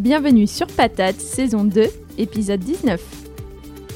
[0.00, 1.84] Bienvenue sur Patate, saison 2,
[2.16, 3.02] épisode 19.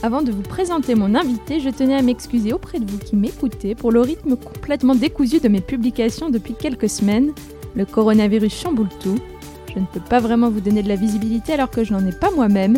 [0.03, 3.75] Avant de vous présenter mon invité, je tenais à m'excuser auprès de vous qui m'écoutez
[3.75, 7.33] pour le rythme complètement décousu de mes publications depuis quelques semaines.
[7.75, 9.19] Le coronavirus chamboule tout.
[9.75, 12.13] Je ne peux pas vraiment vous donner de la visibilité alors que je n'en ai
[12.13, 12.77] pas moi-même.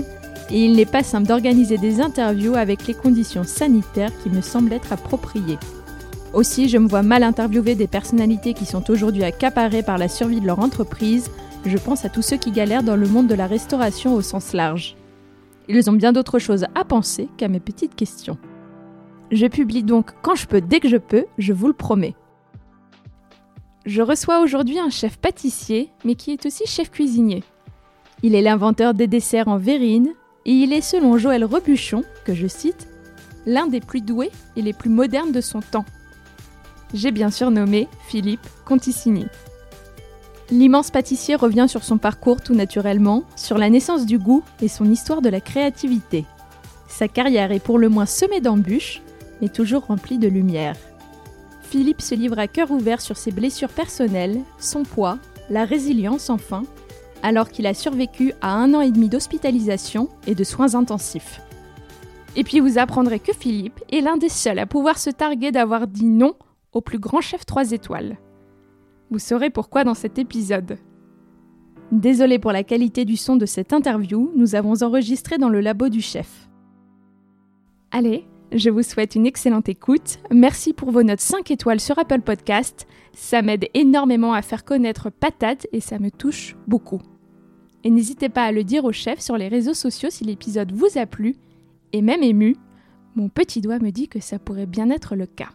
[0.53, 4.72] Et il n'est pas simple d'organiser des interviews avec les conditions sanitaires qui me semblent
[4.72, 5.59] être appropriées.
[6.33, 10.41] Aussi, je me vois mal interviewer des personnalités qui sont aujourd'hui accaparées par la survie
[10.41, 11.28] de leur entreprise.
[11.65, 14.53] Je pense à tous ceux qui galèrent dans le monde de la restauration au sens
[14.53, 14.97] large.
[15.69, 18.39] Ils ont bien d'autres choses à penser qu'à mes petites questions.
[19.33, 22.15] Je publie donc quand je peux, dès que je peux, je vous le promets.
[23.84, 27.43] Je reçois aujourd'hui un chef pâtissier, mais qui est aussi chef cuisinier.
[28.23, 30.12] Il est l'inventeur des desserts en verrine,
[30.45, 32.89] et il est, selon Joël Rebuchon, que je cite,
[33.47, 35.84] l'un des plus doués et les plus modernes de son temps.
[36.95, 39.27] J'ai bien sûr nommé Philippe Conticini.
[40.50, 44.84] L'immense pâtissier revient sur son parcours tout naturellement, sur la naissance du goût et son
[44.84, 46.25] histoire de la créativité.
[46.88, 49.03] Sa carrière est pour le moins semée d'embûches,
[49.41, 50.76] mais toujours remplie de lumière.
[51.62, 55.19] Philippe se livre à cœur ouvert sur ses blessures personnelles, son poids,
[55.50, 56.62] la résilience enfin,
[57.25, 61.41] alors qu'il a survécu à un an et demi d'hospitalisation et de soins intensifs.
[62.37, 65.88] Et puis vous apprendrez que Philippe est l'un des seuls à pouvoir se targuer d'avoir
[65.88, 66.34] dit non
[66.72, 68.16] au plus grand chef 3 étoiles.
[69.11, 70.78] Vous saurez pourquoi dans cet épisode.
[71.93, 75.89] Désolé pour la qualité du son de cette interview, nous avons enregistré dans le labo
[75.89, 76.49] du chef.
[77.93, 80.19] Allez, je vous souhaite une excellente écoute.
[80.33, 82.87] Merci pour vos notes 5 étoiles sur Apple Podcast.
[83.12, 87.00] Ça m'aide énormément à faire connaître Patate et ça me touche beaucoup.
[87.84, 90.99] Et n'hésitez pas à le dire au chef sur les réseaux sociaux si l'épisode vous
[90.99, 91.37] a plu
[91.93, 92.56] et même ému.
[93.15, 95.50] Mon petit doigt me dit que ça pourrait bien être le cas.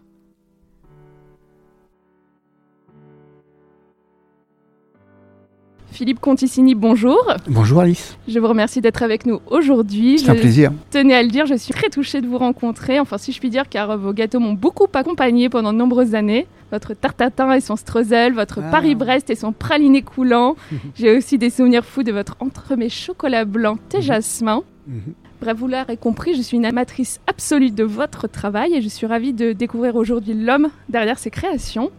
[5.92, 7.18] Philippe Conticini, bonjour.
[7.48, 8.18] Bonjour Alice.
[8.28, 10.20] Je vous remercie d'être avec nous aujourd'hui.
[10.20, 10.72] C'est un plaisir.
[10.90, 13.50] Tenez à le dire, je suis très touchée de vous rencontrer, enfin si je puis
[13.50, 16.48] dire, car vos gâteaux m'ont beaucoup accompagné pendant de nombreuses années.
[16.72, 18.72] Votre tartatin et son streusel, votre Ah.
[18.72, 20.56] Paris-Brest et son praliné coulant.
[20.96, 24.64] J'ai aussi des souvenirs fous de votre entremets chocolat blanc thé jasmin.
[24.88, 25.02] Mhm.
[25.42, 29.08] Bref, vous l'aurez compris, je suis une amatrice absolue de votre travail et je suis
[29.08, 31.92] ravie de découvrir aujourd'hui l'homme derrière ses créations.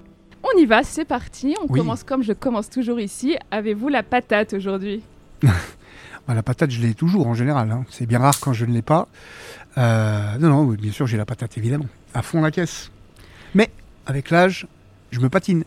[0.43, 1.55] On y va, c'est parti.
[1.63, 1.79] On Oui.
[1.81, 3.37] commence comme je commence toujours ici.
[3.51, 5.03] Avez-vous la patate aujourd'hui
[5.43, 7.71] Bah, la patate, je l'ai toujours en général.
[7.73, 7.85] hein.
[7.91, 9.09] C'est bien rare quand je ne l'ai pas.
[9.79, 11.87] Euh, non, non, bien sûr, j'ai la patate, évidemment.
[12.15, 12.91] À fond la caisse.
[13.55, 13.71] Mais,
[14.07, 14.67] avec l'âge,
[15.11, 15.65] je me patine.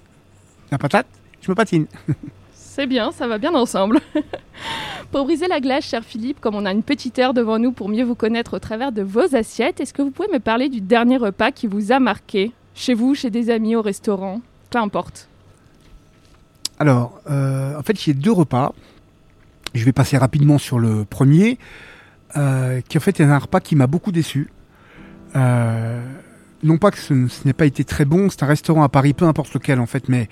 [0.72, 1.08] La patate,
[1.42, 1.88] je me patine.
[2.54, 4.00] C'est bien, ça va bien ensemble.
[5.12, 7.88] pour briser la glace, cher Philippe, comme on a une petite heure devant nous pour
[7.90, 10.82] mieux vous connaître au travers de vos assiettes, est-ce que vous pouvez me parler du
[10.82, 12.52] dernier repas qui vous a marqué?
[12.76, 14.42] Chez vous, chez des amis, au restaurant?
[14.70, 15.28] Peu importe.
[16.80, 18.74] Alors, euh, en fait, j'ai deux repas.
[19.74, 21.58] Je vais passer rapidement sur le premier,
[22.38, 24.50] euh, qui en fait est un repas qui m'a beaucoup déçu.
[25.36, 26.02] Euh,
[26.64, 27.14] non pas que ce,
[27.46, 30.08] n'ait pas été très bon, c'est un restaurant à Paris, peu importe lequel en fait,
[30.10, 30.30] mais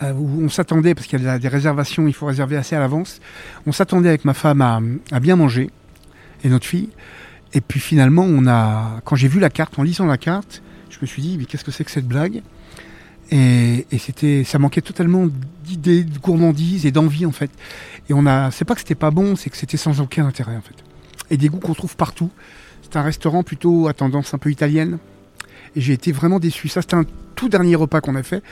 [0.00, 3.20] où on s'attendait, parce qu'il y a des réservations, il faut réserver assez à l'avance,
[3.66, 4.80] on s'attendait avec ma femme à,
[5.10, 5.70] à bien manger,
[6.44, 6.90] et notre fille.
[7.52, 10.98] Et puis finalement, on a, quand j'ai vu la carte, en lisant la carte, je
[11.00, 12.42] me suis dit, mais qu'est-ce que c'est que cette blague?
[13.30, 15.28] Et, c'était, ça manquait totalement
[15.64, 17.50] d'idées, de gourmandise et d'envie en fait.
[18.08, 20.56] Et on a, c'est pas que c'était pas bon, c'est que c'était sans aucun intérêt
[20.56, 20.74] en fait.
[21.30, 22.30] Et des goûts qu'on trouve partout.
[22.82, 24.98] C'est un restaurant plutôt à tendance un peu italienne.
[25.76, 26.68] Et j'ai été vraiment déçu.
[26.68, 27.04] Ça, c'était un
[27.34, 28.42] tout dernier repas qu'on a fait.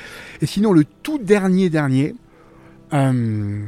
[0.42, 2.14] Et sinon, le tout dernier dernier,
[2.92, 3.64] euh,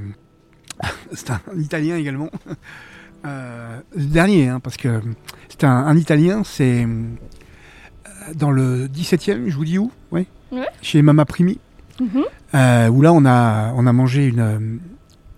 [1.13, 2.31] c'est un, italien également.
[3.27, 5.01] Euh, dernier, hein, parce que
[5.49, 9.91] c'est un, un italien, c'est euh, dans le 17e, je vous dis où?
[10.13, 10.29] Ouais.
[10.53, 10.67] Ouais.
[10.83, 11.59] Chez Mama Primi.
[12.01, 12.25] Mhm.
[12.55, 14.59] Euh, où là on a on a mangé une euh,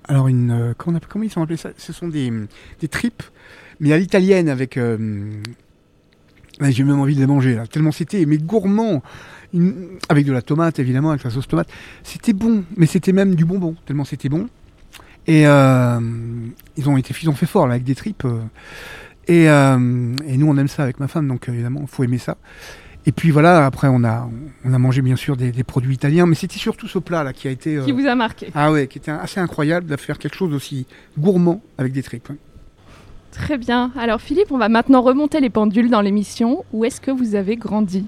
[0.09, 1.71] alors une, euh, comment, on appelle- comment ils sont appelés ça?
[1.79, 2.33] Ce sont des,
[2.81, 3.23] des tripes,
[3.81, 4.79] mais à l'italienne avec.
[6.63, 9.03] J'ai même envie de les manger là, tellement c'était mais gourmand,
[9.55, 11.69] Une- avec de la tomate évidemment, avec la sauce tomate.
[12.03, 14.47] C'était bon, mais c'était même du bonbon, tellement c'était bon.
[15.27, 15.99] Et euh,
[16.77, 18.25] ils ont été, ils ont fait fort là avec des tripes.
[18.27, 18.41] euh,
[19.27, 22.19] et, euh, et nous on aime ça avec ma femme, donc évidemment il faut aimer
[22.19, 22.37] ça.
[23.07, 24.29] Et puis voilà, après on a,
[24.65, 27.33] on a mangé bien sûr des, des produits italiens, mais c'était surtout ce plat là
[27.33, 27.77] qui a été.
[27.77, 30.53] euh, Qui vous a marqué ah ouais, qui était assez incroyable de faire quelque chose
[30.53, 30.87] aussi
[31.19, 32.29] gourmand avec des tripes.
[33.31, 33.91] Très bien.
[33.99, 36.65] Alors Philippe, on va maintenant remonter les pendules dans l'émission.
[36.73, 38.07] Où est-ce que vous avez grandi?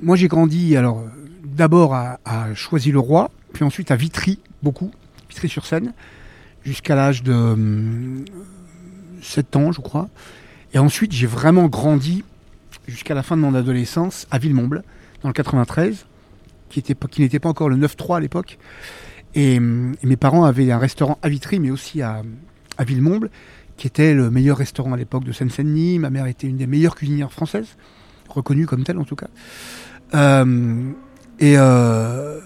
[0.00, 1.04] Moi j'ai grandi alors
[1.44, 4.90] d'abord à, à Choisy-le-Roi, puis ensuite à Vitry, beaucoup,
[5.28, 5.92] Vitry-sur-Seine,
[6.64, 8.24] jusqu'à l'âge de hum,
[9.20, 10.08] 7 ans je crois.
[10.72, 12.24] Et ensuite j'ai vraiment grandi
[12.86, 14.82] jusqu'à la fin de mon adolescence à Villemomble,
[15.22, 16.06] dans le 93,
[16.68, 16.82] qui
[17.18, 18.58] n'était pas encore le 9-3 à l'époque.
[19.34, 22.22] Et, mes parents avaient un restaurant à Vitry, mais aussi à,
[22.78, 23.30] à Villemomble,
[23.76, 25.98] qui était le meilleur restaurant à l'époque de Seine-Saint-Denis.
[25.98, 27.76] Ma mère était une des meilleures cuisinières françaises,
[28.28, 29.28] reconnue comme telle en tout cas.
[30.14, 30.92] Euh,
[31.40, 32.40] et euh,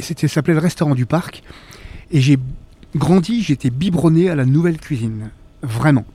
[0.00, 1.42] ça s'appelait le restaurant du parc.
[2.10, 2.38] Et j'ai
[2.96, 5.30] grandi, j'étais biberonné à la nouvelle cuisine,
[5.62, 6.06] vraiment.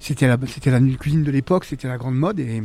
[0.00, 2.62] C'était la, c'était la cuisine de l'époque, c'était la grande mode et,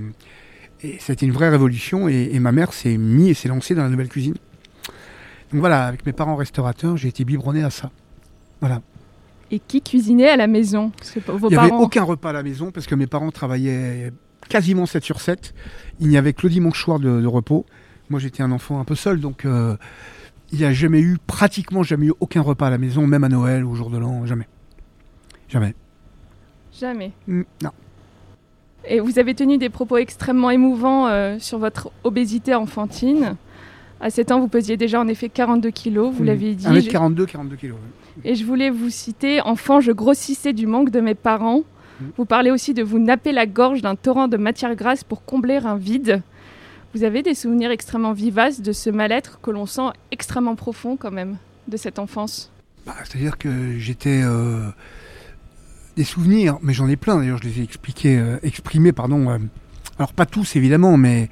[0.84, 2.08] et c'était une vraie révolution.
[2.08, 4.36] Et, et ma mère s'est mise et s'est lancée dans la nouvelle cuisine.
[5.52, 7.92] Donc voilà, avec mes parents restaurateurs, j'ai été biberonné à ça.
[8.60, 8.82] Voilà.
[9.52, 10.92] Et qui cuisinait à la maison?
[11.28, 11.82] Vos Il n'y avait parents.
[11.84, 14.12] aucun repas à la maison parce que mes parents travaillaient
[14.50, 15.54] quasiment 7 sur 7.
[16.00, 17.66] Il n'y avait que le dimanche soir de, de repos.
[18.10, 19.78] Moi, j'étais un enfant un peu seul, donc euh,
[20.52, 23.30] il n'y a jamais eu, pratiquement jamais eu aucun repas à la maison, même à
[23.30, 24.48] Noël ou au jour de l'an, jamais.
[25.50, 25.76] Jamais.
[26.80, 27.12] Jamais.
[27.28, 27.70] Mm, non.
[28.86, 33.36] Et vous avez tenu des propos extrêmement émouvants euh, sur votre obésité enfantine.
[34.02, 36.28] À 7 ans, vous pesiez déjà en effet 42 kilos, vous Mm.
[36.28, 36.66] l'avez dit.
[36.68, 37.78] 1m42, 42 kilos.
[37.78, 38.30] ouais.
[38.32, 41.62] Et je voulais vous citer Enfant, je grossissais du manque de mes parents.
[42.02, 42.06] Mm.
[42.18, 45.56] Vous parlez aussi de vous napper la gorge d'un torrent de matière grasse pour combler
[45.58, 46.22] un vide.
[46.94, 51.10] Vous avez des souvenirs extrêmement vivaces de ce mal-être que l'on sent extrêmement profond quand
[51.12, 51.38] même
[51.68, 52.52] de cette enfance?
[52.86, 54.70] Bah, C'est-à-dire que j'étais euh,
[55.96, 59.30] des souvenirs, mais j'en ai plein d'ailleurs, je les ai expliqués, euh, exprimés, pardon.
[59.30, 59.38] euh,
[60.00, 61.30] alors pas tous évidemment, mais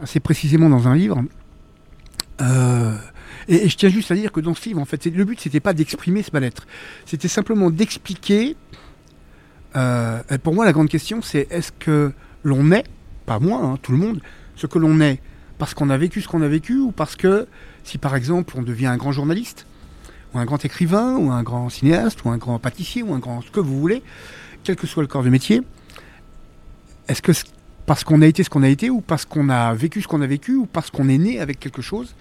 [0.00, 1.22] assez précisément dans un livre.
[2.40, 2.96] Euh,
[3.48, 5.60] et, je tiens juste à dire que dans ce livre, en fait, le but c'était
[5.60, 6.66] pas d'exprimer ce mal-être,
[7.06, 8.56] c'était simplement d'expliquer.
[9.72, 12.12] pour moi, la grande question, c'est est-ce que
[12.42, 12.84] l'on est,
[13.26, 14.20] pas moi, hein, tout le monde,
[14.56, 15.20] ce que l'on est
[15.58, 17.46] parce qu'on a vécu ce qu'on a vécu ou parce que
[17.84, 19.66] si par exemple on devient un grand journaliste
[20.34, 23.40] ou un grand écrivain, ou un grand cinéaste, ou un grand pâtissier, ou un grand
[23.42, 24.02] ce que vous voulez,
[24.62, 25.62] quel que soit le corps de métier,
[27.08, 27.32] est-ce que
[27.86, 30.22] parce qu'on a été ce qu'on a été, ou parce qu'on a vécu ce qu'on
[30.22, 32.14] a vécu, ou parce qu'on est né avec quelque chose,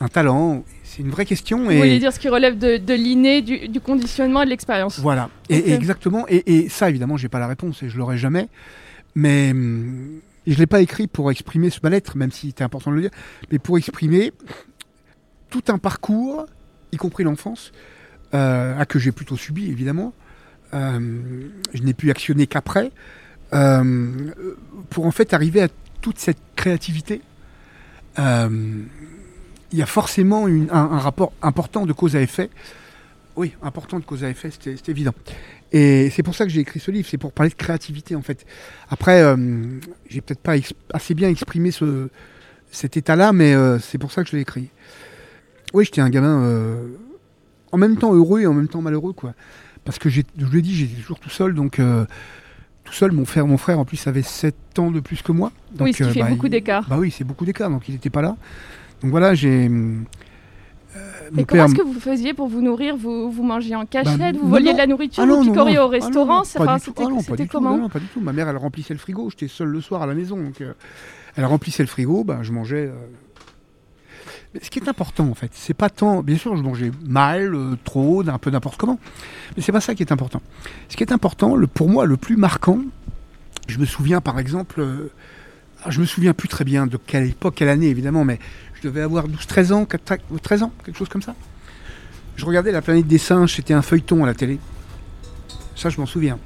[0.00, 1.58] un talent C'est une vraie question.
[1.58, 4.98] Vous voulez dire ce qui relève de, de l'inné, du, du conditionnement et de l'expérience.
[4.98, 5.28] voilà.
[5.50, 6.24] Et, exactement.
[6.28, 8.48] Et, et ça, évidemment, j'ai pas la réponse, et je l'aurai jamais.
[9.14, 12.90] Mais hum, et je l'ai pas écrit pour exprimer ce mal-être, même si c'était important
[12.90, 13.10] de le dire,
[13.52, 14.32] mais pour exprimer
[15.50, 16.46] tout un parcours,
[16.92, 17.72] y compris l'enfance,
[18.34, 20.12] euh, que j'ai plutôt subi, évidemment.
[20.72, 22.92] Euh, je n'ai pu actionner qu'après,
[23.52, 24.32] euh,
[24.88, 25.68] pour en fait arriver à
[26.00, 27.22] toute cette créativité.
[28.18, 32.50] Il y a forcément un, rapport important de cause à effet.
[33.36, 35.14] Oui, important de cause à effet, c'est évident.
[35.72, 38.22] Et c'est pour ça que j'ai écrit ce livre, c'est pour parler de créativité en
[38.22, 38.44] fait.
[38.90, 39.22] Après,
[40.08, 40.54] j'ai peut-être pas
[40.92, 42.08] assez bien exprimé ce,
[42.72, 44.70] cet état-là, mais c'est pour ça que je l'ai écrit.
[45.74, 46.86] Oui, j'étais un gamin euh,
[47.72, 49.34] en même temps heureux et en même temps malheureux, quoi.
[49.84, 52.04] Parce que j'ai- je vous l'ai dit, j'étais toujours tout seul, donc euh,
[52.84, 53.12] tout seul.
[53.12, 55.52] Mon frère, mon frère en plus avait 7 ans de plus que moi.
[55.72, 56.86] Donc, oui, ce qui euh, fait bah, beaucoup il- d'écart.
[56.88, 58.36] Bah oui, c'est beaucoup d'écart, donc il n'était pas là.
[59.02, 59.70] Donc voilà, j'ai.
[61.36, 62.96] Et comment est-ce que vous faisiez pour vous nourrir?
[62.96, 64.18] Vous, vous mangiez en cachette?
[64.18, 66.42] Bah, Vous non, voliez de la nourriture Ah Vous picoriez au restaurant?
[66.58, 67.76] Ah c'était comment?
[67.76, 68.20] Non, non, pas du tout.
[68.20, 69.30] Ma mère, elle remplissait le frigo.
[69.30, 70.36] J'étais seul le soir à la maison.
[70.36, 70.72] Donc, euh,
[71.36, 72.24] elle remplissait le frigo.
[72.24, 72.86] Bah, je mangeais.
[72.88, 72.94] euh.
[74.60, 76.22] Ce qui est important, en fait, c'est pas tant.
[76.22, 78.98] Bien sûr, je mangeais mal, euh, trop, un peu n'importe comment.
[79.56, 80.42] Mais c'est pas ça qui est important.
[80.88, 82.80] Ce qui est important, pour moi, le plus marquant,
[83.68, 84.80] je me souviens, par exemple.
[84.80, 85.12] euh,
[85.88, 88.38] je me souviens plus très bien de quelle époque, quelle année, évidemment, mais
[88.74, 91.34] je devais avoir 12, 13 ans, 4 13 ans, quelque chose comme ça.
[92.36, 94.58] Je regardais La planète des singes, c'était un feuilleton à la télé.
[95.76, 96.38] Ça, je m'en souviens.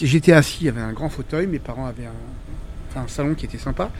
[0.00, 3.46] J'étais assis, il y avait un grand fauteuil, mes parents avaient un, un salon qui
[3.46, 3.90] était sympa.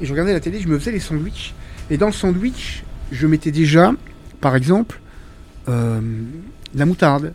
[0.00, 1.54] Et je regardais la télé, je me faisais les sandwichs.
[1.90, 3.92] Et dans le sandwich, je mettais déjà,
[4.40, 5.00] par exemple,
[5.68, 6.00] euh,
[6.74, 7.34] la moutarde,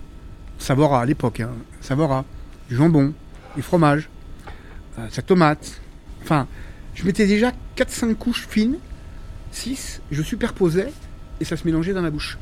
[0.58, 2.26] Savora à l'époque, hein,
[2.70, 3.14] du jambon,
[3.56, 4.10] du fromage,
[4.98, 5.82] euh, sa tomate.
[6.24, 6.48] Enfin,
[6.94, 8.78] je mettais déjà 4-5 couches fines,
[9.52, 10.92] 6, je superposais
[11.42, 12.38] et ça se mélangeait dans la bouche.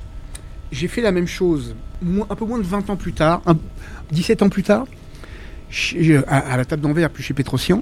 [0.72, 1.76] j'ai fait la même chose
[2.30, 3.42] un peu moins de 20 ans plus tard,
[4.12, 4.86] 17 ans plus tard,
[6.28, 7.82] à, la table d'Anvers, puis chez Petrosian.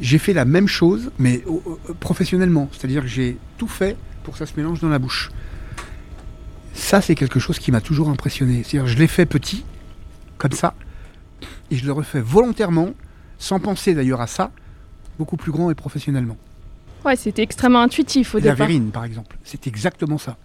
[0.00, 1.44] J'ai fait la même chose, mais
[2.00, 2.68] professionnellement.
[2.72, 5.30] C'est-à-dire que j'ai tout fait pour que ça se mélange dans la bouche.
[6.74, 8.62] Ça, c'est quelque chose qui m'a toujours impressionné.
[8.64, 9.64] C'est-à-dire je l'ai fait petit,
[10.38, 10.74] comme ça,
[11.70, 12.90] et je le refais volontairement,
[13.38, 14.50] sans penser d'ailleurs à ça,
[15.18, 16.36] beaucoup plus grand et professionnellement.
[17.04, 18.58] Ouais, c'était extrêmement intuitif au la départ.
[18.58, 20.36] La verrine, par exemple, c'est exactement ça.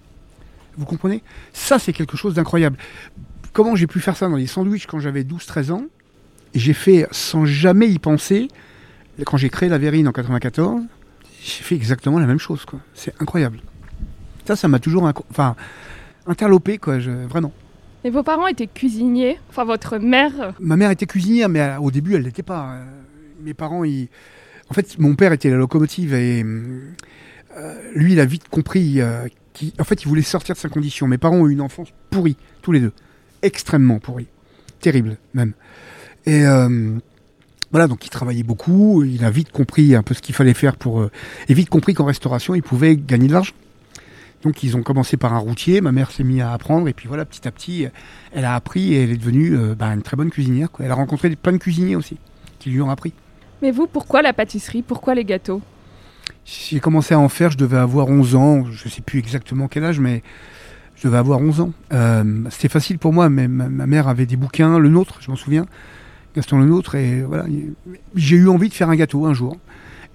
[0.78, 1.24] Vous comprenez?
[1.54, 2.78] Ça, c'est quelque chose d'incroyable.
[3.54, 5.86] Comment j'ai pu faire ça dans les sandwichs quand j'avais 12-13 ans?
[6.54, 8.50] J'ai fait sans jamais y penser.
[9.26, 10.82] Quand j'ai créé la verrine en 94,
[11.42, 12.66] j'ai fait exactement la même chose.
[12.66, 12.80] Quoi.
[12.94, 13.60] C'est incroyable.
[14.46, 15.56] Ça, ça m'a toujours enfin,
[16.26, 17.52] interlopé, quoi, vraiment.
[18.04, 19.40] Et vos parents étaient cuisiniers?
[19.50, 22.76] Enfin, votre mère Ma mère était cuisinière, mais au début, elle n'était pas.
[22.76, 22.86] Euh,
[23.42, 24.08] mes parents, ils...
[24.70, 29.28] en fait, mon père était la locomotive et euh, lui, il a vite compris euh,
[29.80, 31.08] en fait, il voulait sortir de sa condition.
[31.08, 32.94] Mes parents ont eu une enfance pourrie, tous les deux.
[33.42, 34.28] Extrêmement pourrie.
[34.80, 35.54] Terrible, même.
[36.26, 36.98] Et euh,
[37.72, 39.04] voilà, donc il travaillait beaucoup.
[39.04, 41.02] Il a vite compris un peu ce qu'il fallait faire pour.
[41.02, 41.12] Euh,
[41.50, 43.54] et vite compris qu'en restauration, il pouvait gagner de l'argent.
[44.44, 47.08] Donc ils ont commencé par un routier, ma mère s'est mise à apprendre, et puis
[47.08, 47.88] voilà, petit à petit,
[48.32, 50.70] elle a appris et elle est devenue euh, bah, une très bonne cuisinière.
[50.80, 52.18] Elle a rencontré plein de cuisiniers aussi,
[52.60, 53.14] qui lui ont appris.
[53.62, 54.84] Mais vous, pourquoi la pâtisserie?
[54.84, 55.62] Pourquoi les gâteaux?
[56.46, 59.68] J'ai commencé à en faire, je devais avoir 11 ans, je ne sais plus exactement
[59.68, 60.22] quel âge, mais
[60.96, 61.74] je devais avoir 11 ans.
[61.94, 65.36] Euh, c'était facile pour moi, mais ma, mère avait des bouquins, le nôtre, je m'en
[65.36, 65.66] souviens,
[66.38, 67.46] Gaston le nôtre, et voilà.
[68.14, 69.58] J'ai eu envie de faire un gâteau un jour.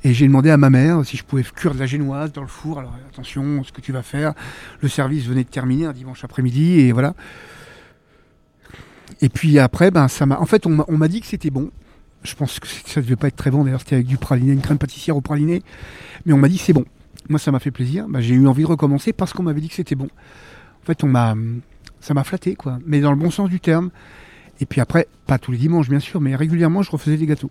[0.05, 2.47] Et j'ai demandé à ma mère si je pouvais cuire de la génoise dans le
[2.47, 2.79] four.
[2.79, 4.33] Alors attention, ce que tu vas faire.
[4.81, 7.15] Le service venait de terminer un dimanche après-midi, et voilà.
[9.21, 10.39] Et puis après, ben ça m'a.
[10.39, 11.73] En fait, on m'a dit que c'était bon.
[12.23, 13.65] Je pense que ça ne devait pas être très bon.
[13.65, 15.63] D'ailleurs, c'était avec du praliné, une crème pâtissière au praliné.
[16.25, 16.85] Mais on m'a dit c'est bon.
[17.29, 18.07] Moi, ça m'a fait plaisir.
[18.09, 20.09] Bah, j'ai eu envie de recommencer parce qu'on m'avait dit que c'était bon.
[20.83, 21.35] En fait, on m'a,
[22.01, 22.79] ça m'a flatté, quoi.
[22.87, 23.91] Mais dans le bon sens du terme.
[24.63, 27.51] Et puis après, pas tous les dimanches, bien sûr, mais régulièrement, je refaisais des gâteaux.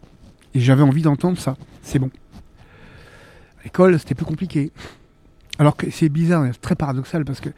[0.56, 1.58] Et j'avais envie d'entendre ça.
[1.82, 2.10] C'est bon.
[3.60, 4.72] À l'école, c'était plus compliqué.
[5.60, 7.50] Alors que c'est bizarre, c'est très paradoxal parce que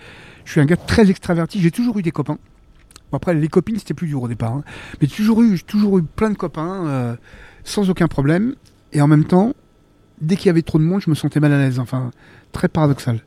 [0.44, 1.62] je suis un gars très extraverti.
[1.62, 2.40] J'ai toujours eu des copains
[3.16, 4.54] après, les copines, c'était plus dur au départ.
[4.54, 4.64] Hein.
[5.00, 7.16] Mais j'ai toujours eu, toujours eu plein de copains, euh,
[7.64, 8.56] sans aucun problème.
[8.92, 9.54] Et en même temps,
[10.22, 11.80] dès qu'il y avait trop de monde, je me sentais mal à l'aise.
[11.80, 12.12] Enfin,
[12.52, 13.20] très paradoxal.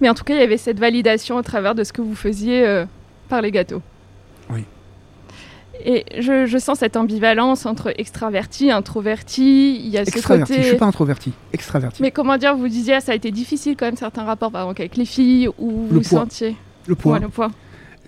[0.00, 2.14] Mais en tout cas, il y avait cette validation à travers de ce que vous
[2.14, 2.84] faisiez euh,
[3.28, 3.82] par les gâteaux.
[4.50, 4.64] Oui.
[5.84, 9.76] Et je, sens cette ambivalence entre extraverti, introverti.
[9.76, 10.52] Il y a extraverti.
[10.52, 10.62] Ce côté...
[10.62, 12.02] Je suis pas introverti, extraverti.
[12.02, 14.82] Mais comment dire, vous disiez, ça a été difficile quand même certains rapports, par exemple
[14.82, 16.56] avec les filles, où vous sentiez
[16.86, 17.18] le poids.
[17.18, 17.50] le poids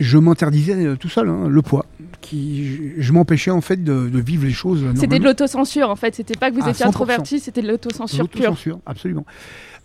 [0.02, 1.87] je m'interdisais euh, tout seul, hein, le poids.
[2.21, 4.85] Qui, je m'empêchais en fait de, vivre les choses.
[4.95, 8.43] C'était de l'autocensure en fait, c'était pas que vous étiez introverti, c'était de l'autocensure pure.
[8.43, 9.26] L'autocensure, absolument.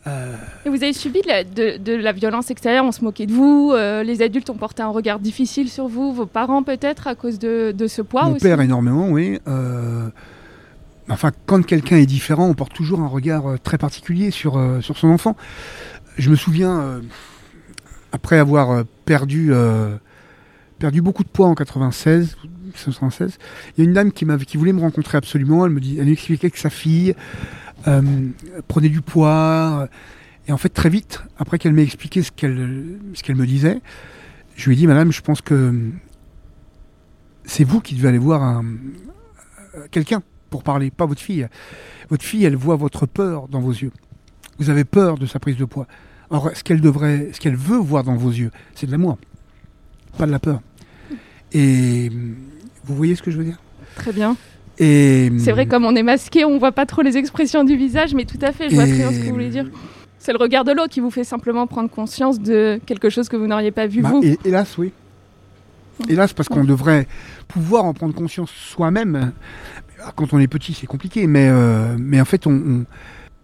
[0.08, 0.36] Euh,
[0.66, 4.22] Et vous avez subi de la, violence extérieure, on se moquait de vous, euh, les
[4.22, 8.02] adultes ont porté un regard difficile sur vous, vos parents peut-être à cause de, ce
[8.02, 9.40] poids Mon père énormément, oui.
[11.10, 15.08] Enfin, quand quelqu'un est différent, on porte toujours un regard très particulier sur, sur son
[15.08, 15.38] enfant.
[16.18, 17.02] Je me souviens,
[18.12, 19.54] après avoir perdu
[20.78, 22.38] perdu beaucoup de poids en 96,
[22.76, 23.38] 76.
[23.78, 25.66] Il y a une dame qui, qui voulait me rencontrer absolument.
[25.66, 27.16] Elle me dit, elle m'expliquait que sa fille
[27.88, 28.02] euh,
[28.68, 29.88] prenait du poids.
[30.48, 33.82] Et en fait, très vite, après qu'elle m'ait expliqué ce qu'elle ce qu'elle me disait,
[34.56, 35.74] je lui ai dit, Madame, je pense que
[37.44, 38.66] c'est vous qui devez aller voir un,
[39.92, 41.48] quelqu'un pour parler, pas votre fille.
[42.10, 43.92] Votre fille, elle voit votre peur dans vos yeux.
[44.58, 45.88] Vous avez peur de sa prise de poids.
[46.30, 49.18] Or, ce qu'elle devrait, ce qu'elle veut voir dans vos yeux, c'est de l'amour
[50.18, 50.62] pas de la peur.
[51.54, 52.10] Et
[52.84, 53.60] vous voyez ce que je veux dire?
[53.96, 54.36] Très bien.
[54.80, 58.14] Et c'est vrai, comme on est masqué, on voit pas trop les expressions du visage,
[58.14, 59.66] mais tout à fait, je vois très bien ce que vous voulez dire.
[60.20, 63.36] C'est le regard de l'autre qui vous fait simplement prendre conscience de quelque chose que
[63.36, 64.24] vous n'auriez pas vu bah, vous.
[64.44, 64.92] hélas, oui.
[66.10, 67.08] Hélas, parce qu'on devrait
[67.48, 69.32] pouvoir en prendre conscience soi-même.
[70.16, 72.86] Quand on est petit, c'est compliqué, mais, euh, mais en fait, on,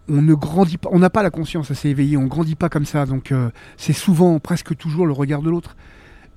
[0.08, 2.86] on, ne grandit pas, on n'a pas la conscience assez éveillée, on grandit pas comme
[2.86, 3.06] ça.
[3.08, 5.76] Donc, euh, c'est souvent, presque toujours, le regard de l'autre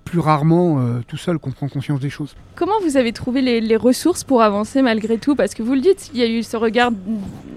[0.07, 2.35] plus rarement euh, tout seul qu'on prend conscience des choses.
[2.55, 5.37] Comment vous avez trouvé les, ressources pour avancer malgré tout?
[5.37, 6.91] Parce que vous le dites, il y a eu ce regard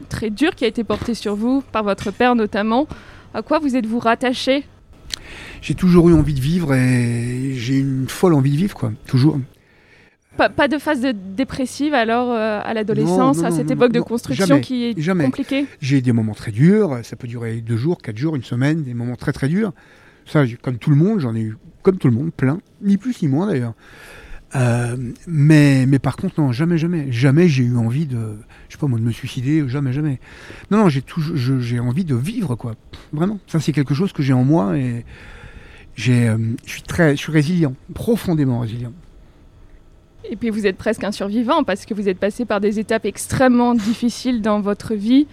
[0.10, 2.88] très dur qui a été porté sur vous, par votre père notamment.
[3.34, 4.66] À quoi vous êtes-vous rattaché?
[5.62, 9.40] J'ai toujours eu envie de vivre et j'ai une folle envie de vivre, quoi, toujours.
[10.36, 14.86] Pas, de phase de dépressive alors euh, à l'adolescence, à cette époque de construction qui
[14.86, 15.26] est jamais.
[15.26, 15.66] compliquée?
[15.82, 18.94] J'ai des moments très durs, ça peut durer deux jours, quatre jours, une semaine, des
[18.94, 19.74] moments très très durs.
[20.30, 23.22] Ça, comme tout le monde, j'en ai eu comme tout le monde, plein, ni plus
[23.22, 23.74] ni moins d'ailleurs.
[24.56, 24.96] Euh,
[25.28, 28.88] mais, mais par contre, non, jamais, jamais, jamais j'ai eu envie de, je sais pas
[28.88, 30.20] moi, de me suicider, jamais, jamais.
[30.72, 32.76] Non, non, j'ai toujours, j'ai envie de vivre, quoi.
[33.12, 33.40] Vraiment.
[33.48, 35.06] Ça, c'est quelque chose que j'ai en moi et
[35.96, 38.94] j'ai, euh, je suis très, je suis résilient, profondément résilient.
[40.30, 43.06] Et puis vous êtes presque un survivant parce que vous êtes passé par des étapes
[43.06, 45.28] extrêmement difficiles dans votre vie.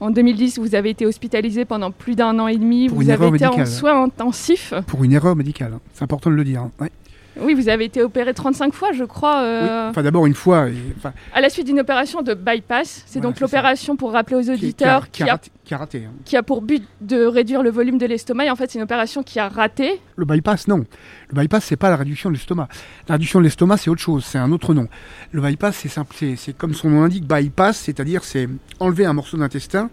[0.00, 2.88] En 2010, vous avez été hospitalisé pendant plus d'un an et demi.
[2.88, 4.72] Pour vous avez été en soins intensifs.
[4.86, 6.62] Pour une erreur médicale, c'est important de le dire.
[6.62, 6.70] hein.
[6.80, 6.90] Ouais.
[7.38, 9.46] Oui, vous avez été opéré 35 fois, je crois, Oui.
[9.46, 13.04] euh, Enfin, d'abord une fois, et- enfin, à la suite d'une opération de bypass.
[13.06, 15.50] C'est Voilà, donc l'opération pour rappeler aux auditeurs qui a qui a, raté.
[15.64, 16.12] qui a raté, hein.
[16.24, 18.46] qui a pour but de réduire le volume de l'estomac.
[18.46, 20.00] Et en fait, c'est une opération qui a raté.
[20.16, 20.84] Le bypass, non.
[21.28, 22.68] Le bypass, c'est pas la réduction de l'estomac.
[23.08, 24.88] La réduction de l'estomac, c'est autre chose, c'est un autre nom.
[25.30, 28.48] Le bypass, c'est simple, c'est, c'est comme son nom l'indique, bypass, c'est-à-dire c'est
[28.80, 29.88] enlever un morceau d'intestin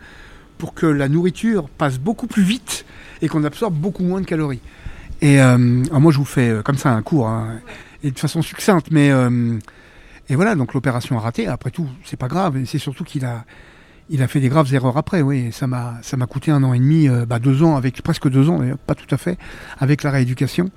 [0.57, 2.83] pour que la nourriture passe beaucoup plus vite
[3.21, 4.61] et qu'on absorbe beaucoup moins de calories.
[5.21, 7.59] Et euh, alors moi, je vous fais euh, comme ça un cours, hein,
[8.03, 9.57] et de façon succincte, mais euh,
[10.29, 11.47] et voilà, donc l'opération a raté.
[11.47, 13.45] Après tout, c'est pas grave, c'est surtout qu'il a
[14.09, 15.51] il a fait des graves erreurs après, oui.
[15.51, 18.29] Ça m'a, ça m'a coûté un an et demi, euh, bah, deux ans, avec presque
[18.29, 19.37] deux ans, pas tout à fait,
[19.79, 20.69] avec la rééducation.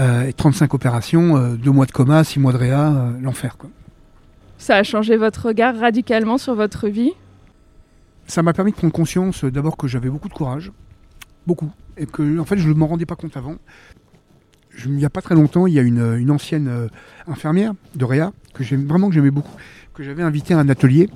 [0.00, 3.56] Euh, et 35 opérations, euh, deux mois de coma, six mois de réa, l'enfer.
[3.56, 3.70] Quoi.
[4.56, 7.12] Ça a changé votre regard radicalement sur votre vie?
[8.26, 10.70] Ça m'a permis de prendre conscience d'abord que j'avais beaucoup de courage,
[11.48, 13.56] beaucoup, et que en fait je ne m'en rendais pas compte avant.
[14.84, 16.86] Il n'y a pas très longtemps, il y a une, ancienne euh,
[17.26, 19.56] infirmière de réa que vraiment que j'aimais beaucoup,
[19.92, 21.10] que j'avais invitée à un atelier.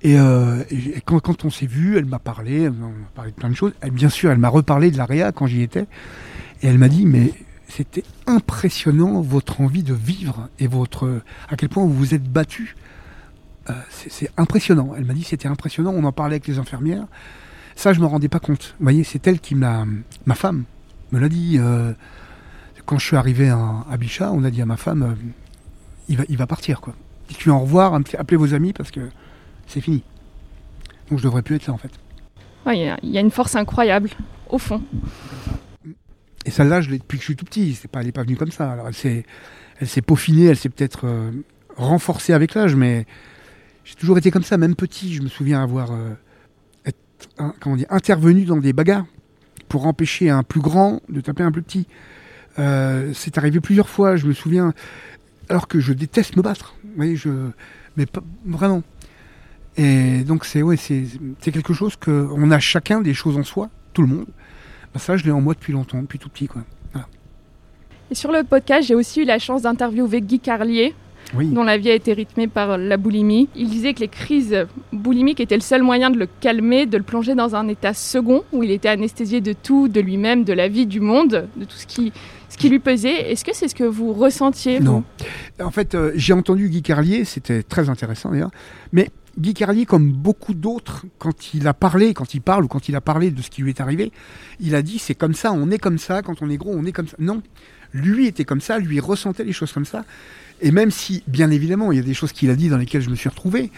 [0.00, 0.62] Et, euh,
[1.04, 3.72] quand, on s'est vu, elle m'a parlé, elle m'a parlé de plein de choses.
[3.92, 5.86] Bien sûr, elle m'a reparlé de la réa quand j'y étais.
[6.62, 7.32] Et elle m'a dit, mais
[7.68, 12.76] c'était impressionnant votre envie de vivre et votre à quel point vous vous êtes battu.
[13.68, 14.94] Euh, c'est impressionnant.
[14.96, 15.92] Elle m'a dit c'était impressionnant.
[15.94, 17.06] On en parlait avec les infirmières.
[17.76, 18.74] Ça, je me rendais pas compte.
[18.78, 19.84] Vous voyez, c'est elle qui m'a,
[20.24, 20.64] ma femme,
[21.12, 21.58] me l'a dit.
[21.60, 21.92] euh,
[22.86, 25.14] quand je suis arrivé à, à Bichat, on a dit à ma femme, euh,
[26.08, 26.94] il va, il va partir quoi.
[27.28, 29.00] Dites-lui au revoir, appelez vos amis parce que
[29.66, 30.04] c'est fini.
[31.10, 31.90] Donc je devrais plus être là en fait.
[32.64, 34.10] Ouais, Il y, a- il y a une force incroyable,
[34.48, 34.80] au fond.
[36.44, 37.74] Et celle-là, je l'ai depuis que je suis tout petit.
[37.74, 38.70] C'est pas, elle n'est pas venue comme ça.
[38.70, 39.24] Alors elle s'est,
[39.80, 41.32] elle s'est peaufinée, elle s'est peut-être euh,
[41.76, 43.04] renforcée avec l'âge, mais
[43.84, 45.12] j'ai toujours été comme ça, même petit.
[45.12, 46.10] Je me souviens avoir euh,
[47.90, 49.06] intervenu dans des bagarres
[49.68, 51.86] pour empêcher un plus grand de taper un plus petit.
[52.58, 54.16] Euh, c'est arrivé plusieurs fois.
[54.16, 54.72] Je me souviens,
[55.48, 56.74] alors que je déteste me battre.
[56.84, 57.30] Vous voyez, je,
[57.96, 58.06] mais
[58.44, 58.82] vraiment.
[59.76, 60.76] Et donc c'est ouais,
[61.40, 64.26] quelque chose que on a chacun des choses en soi, tout le monde.
[64.94, 66.62] Bah, ça, je l'ai en moi depuis longtemps, depuis tout petit, quoi.
[68.10, 70.94] Et sur le podcast, j'ai aussi eu la chance d'interviewer Guy Carlier,
[71.34, 71.48] Oui.
[71.48, 73.48] dont la vie a été rythmée par la boulimie.
[73.56, 77.02] Il disait que les crises boulimiques étaient le seul moyen de le calmer, de le
[77.02, 80.68] plonger dans un état second, où il était anesthésié de tout, de lui-même, de la
[80.68, 82.12] vie, du monde, de tout ce qui,
[82.48, 83.32] ce qui lui pesait.
[83.32, 85.02] Est-ce que c'est ce que vous ressentiez Non.
[85.60, 88.50] En fait, euh, j'ai entendu Guy Carlier, c'était très intéressant d'ailleurs.
[88.92, 92.88] Mais Guy Carlier, comme beaucoup d'autres, quand il a parlé, quand il parle ou quand
[92.88, 94.12] il a parlé de ce qui lui est arrivé,
[94.60, 96.84] il a dit c'est comme ça, on est comme ça, quand on est gros, on
[96.84, 97.16] est comme ça.
[97.18, 97.42] Non,
[97.92, 100.04] lui était comme ça, lui ressentait les choses comme ça.
[100.60, 103.02] Et même si, bien évidemment, il y a des choses qu'il a dit dans lesquelles
[103.02, 103.70] je me suis retrouvé,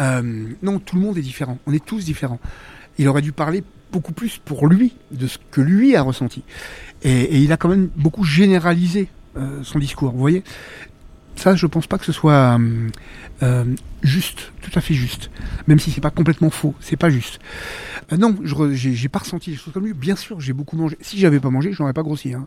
[0.00, 1.58] euh, non, tout le monde est différent.
[1.66, 2.40] On est tous différents.
[2.98, 6.42] Il aurait dû parler beaucoup plus pour lui de ce que lui a ressenti.
[7.02, 10.12] Et, il a quand même beaucoup généralisé euh, son discours.
[10.12, 10.44] Vous voyez,
[11.36, 12.58] ça, je pense pas que ce soit
[13.42, 13.64] euh,
[14.02, 15.30] juste, tout à fait juste.
[15.66, 17.38] Même si c'est pas complètement faux, c'est pas juste.
[18.12, 18.36] Euh, non,
[18.72, 19.92] j'ai pas ressenti les choses comme lui.
[19.92, 20.96] Bien sûr, j'ai beaucoup mangé.
[21.00, 22.32] Si j'avais pas mangé, je n'aurais pas grossi.
[22.32, 22.46] hein.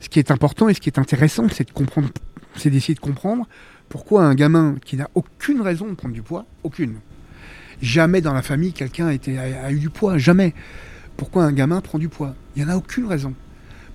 [0.00, 2.10] Ce qui est important et ce qui est intéressant, c'est de comprendre,
[2.56, 3.46] c'est d'essayer de comprendre
[3.88, 6.96] pourquoi un gamin qui n'a aucune raison de prendre du poids, aucune.
[7.82, 10.54] Jamais dans la famille quelqu'un a, eu du poids, jamais.
[11.16, 12.34] Pourquoi un gamin prend du poids?
[12.56, 13.34] Il n'y en a aucune raison.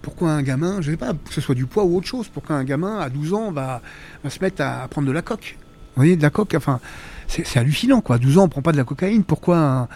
[0.02, 2.56] Pourquoi un gamin, je sais pas, que ce soit du poids ou autre chose, pourquoi
[2.56, 3.82] un gamin à 12 ans va,
[4.28, 5.58] se mettre à prendre de la coque?
[5.60, 6.80] Vous voyez, de la coque, enfin,
[7.28, 8.16] c'est hallucinant quoi.
[8.16, 9.24] À 12 ans, on prend pas de la cocaïne.
[9.24, 9.90] Pourquoi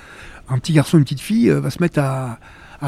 [0.49, 2.39] un, petit garçon, une petite fille euh, va se mettre à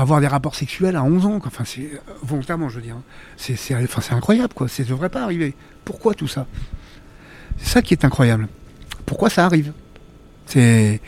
[0.01, 1.39] avoir des rapports sexuels à 11 ans.
[1.45, 2.95] Enfin, c'est euh, volontairement, je veux dire.
[2.95, 3.03] hein.
[3.37, 4.67] C'est enfin, c'est incroyable quoi.
[4.67, 5.55] Ça devrait pas arriver.
[5.83, 6.45] Pourquoi tout ça?
[7.57, 8.47] C'est ça qui est incroyable.
[9.05, 9.71] Pourquoi ça arrive?
[10.45, 11.01] C'est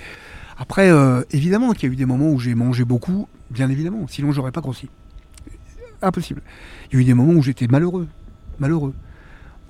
[0.58, 4.08] après, euh, évidemment qu'il y a eu des moments où j'ai mangé beaucoup, bien évidemment.
[4.08, 4.90] Sinon, j'aurais pas grossi.
[6.02, 6.42] Impossible.
[6.92, 8.08] Il y a eu des moments où j'étais malheureux,
[8.60, 8.94] malheureux.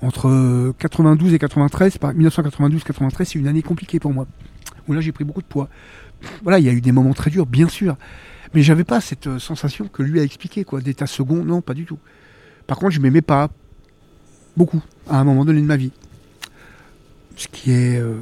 [0.01, 4.27] Entre euh, 92 et 93, par 1992-93, c'est une année compliquée pour moi.
[4.87, 5.67] Où là, j'ai pris beaucoup de poids.
[6.43, 7.97] Voilà, il y a eu des moments très durs, bien sûr.
[8.53, 11.43] Mais j'avais pas cette euh, sensation que lui a expliqué, quoi, d'état second.
[11.43, 11.97] Non, pas du tout.
[12.65, 13.49] Par contre, je m'aimais pas
[14.55, 15.91] beaucoup à un moment donné de ma vie.
[17.35, 18.15] Ce qui est euh,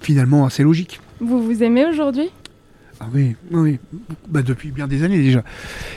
[0.00, 1.00] finalement assez logique.
[1.20, 2.30] Vous vous aimez aujourd'hui?
[3.00, 3.78] Ah oui, oui.
[4.28, 5.42] Bah, depuis bien des années déjà.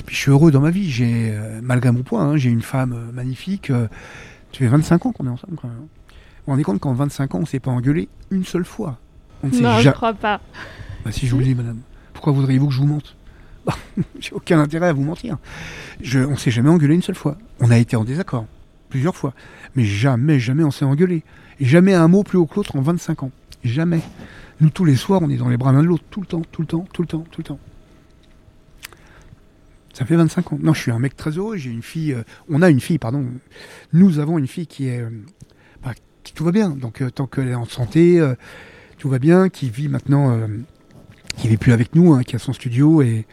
[0.05, 0.89] Puis je suis heureux dans ma vie.
[0.89, 3.69] J'ai, euh, malgré mon poids, hein, j'ai une femme euh, magnifique.
[3.69, 3.87] euh,
[4.51, 5.77] ça fait 25 ans qu'on est ensemble quand même.
[5.77, 5.85] Vous
[6.47, 8.97] vous rendez compte qu'en 25 ans, on s'est pas engueulé une seule fois?
[9.43, 10.39] On ne Non, je ja- crois pas.
[11.03, 11.79] Bah, si je vous le dis, madame.
[12.13, 13.14] Pourquoi voudriez-vous que je vous mente?
[14.19, 15.37] J'ai aucun intérêt à vous mentir.
[16.01, 17.37] Je, on s'est jamais engueulé une seule fois.
[17.59, 18.45] On a été en désaccord
[18.89, 19.33] plusieurs fois,
[19.75, 21.23] mais jamais, jamais on s'est engueulé.
[21.59, 23.31] Et jamais un mot plus haut que l'autre en 25 ans.
[23.63, 24.01] Jamais.
[24.61, 26.41] Nous, tous les soirs, on est dans les bras l'un de l'autre, tout le temps,
[26.51, 27.59] tout le temps, tout le temps, tout le temps.
[29.93, 30.59] Ça fait 25 ans.
[30.61, 31.57] Non, je suis un mec très heureux.
[31.57, 32.13] J'ai une fille.
[32.13, 33.25] euh, on a une fille, pardon.
[33.93, 34.99] Nous avons une fille qui est.
[34.99, 35.09] euh,
[35.83, 36.69] bah, qui tout va bien.
[36.69, 38.21] Donc, euh, tant qu'elle est en santé,
[38.97, 39.49] tout va bien.
[39.49, 40.37] Qui vit maintenant.
[41.37, 43.25] qui vit plus avec nous, hein, qui a son studio et.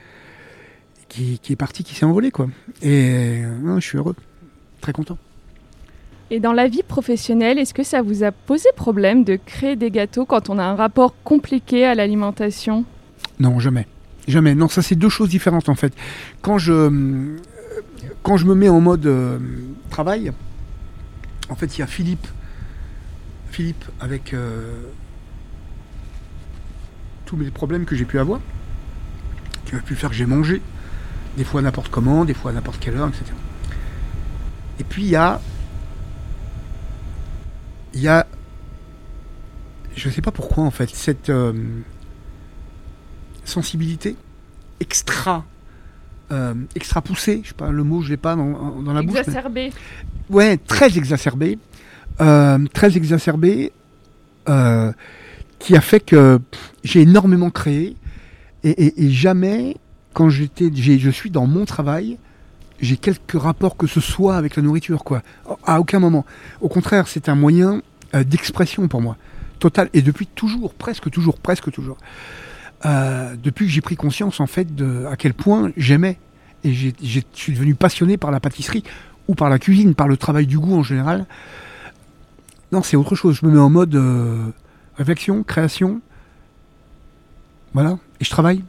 [1.12, 2.48] Qui, qui est parti, qui s'est envolé, quoi.
[2.80, 4.16] Et non, je suis heureux.
[4.80, 5.18] Très content.
[6.30, 9.90] Et dans la vie professionnelle, est-ce que ça vous a posé problème de créer des
[9.90, 12.86] gâteaux quand on a un rapport compliqué à l'alimentation?
[13.38, 13.86] Non, jamais.
[14.26, 14.54] Jamais.
[14.54, 15.92] Non, ça c'est deux choses différentes en fait.
[16.40, 17.28] Quand je,
[18.22, 19.38] quand je me mets en mode euh,
[19.90, 20.32] travail,
[21.50, 22.26] en fait il y a Philippe.
[23.50, 24.72] Philippe avec euh,
[27.26, 28.40] tous les problèmes que j'ai pu avoir,
[29.66, 30.62] qui a pu faire que j'ai mangé,
[31.36, 33.24] des fois n'importe comment, des fois à n'importe quelle heure, etc.
[34.80, 35.40] Et puis il y a,
[37.94, 38.26] il y a,
[39.96, 41.52] je sais pas pourquoi en fait, cette euh,
[43.44, 44.16] sensibilité
[44.80, 45.44] extra
[46.30, 49.12] euh, extra poussée, je sais pas le mot, je l'ai pas dans, dans la bouche.
[49.14, 49.72] mais- Exacerbé.
[50.30, 51.58] ouais, très exacerbé,
[52.22, 53.70] euh, très exacerbé,
[54.48, 54.92] euh,
[55.58, 56.40] qui a fait que
[56.84, 57.96] j'ai énormément créé
[58.64, 59.76] et, et- et jamais,
[60.12, 62.18] quand j'étais, je suis dans mon travail,
[62.80, 65.22] j'ai quelques rapports que ce soit avec la nourriture, quoi.
[65.64, 66.24] À aucun moment.
[66.60, 67.80] Au contraire, c'est un moyen
[68.14, 69.16] euh, d'expression pour moi,
[69.58, 69.88] total.
[69.94, 71.96] Et depuis toujours, presque toujours, presque toujours.
[72.84, 76.18] Euh, depuis que j'ai pris conscience, en fait, de à quel point j'aimais
[76.64, 78.84] et je suis devenu passionné par la pâtisserie
[79.28, 81.26] ou par la cuisine, par le travail du goût en général.
[82.70, 83.38] Non, c'est autre chose.
[83.40, 84.48] Je me mets en mode euh,
[84.96, 86.00] réflexion, création.
[87.74, 87.98] Voilà.
[88.20, 88.64] Et je travaille.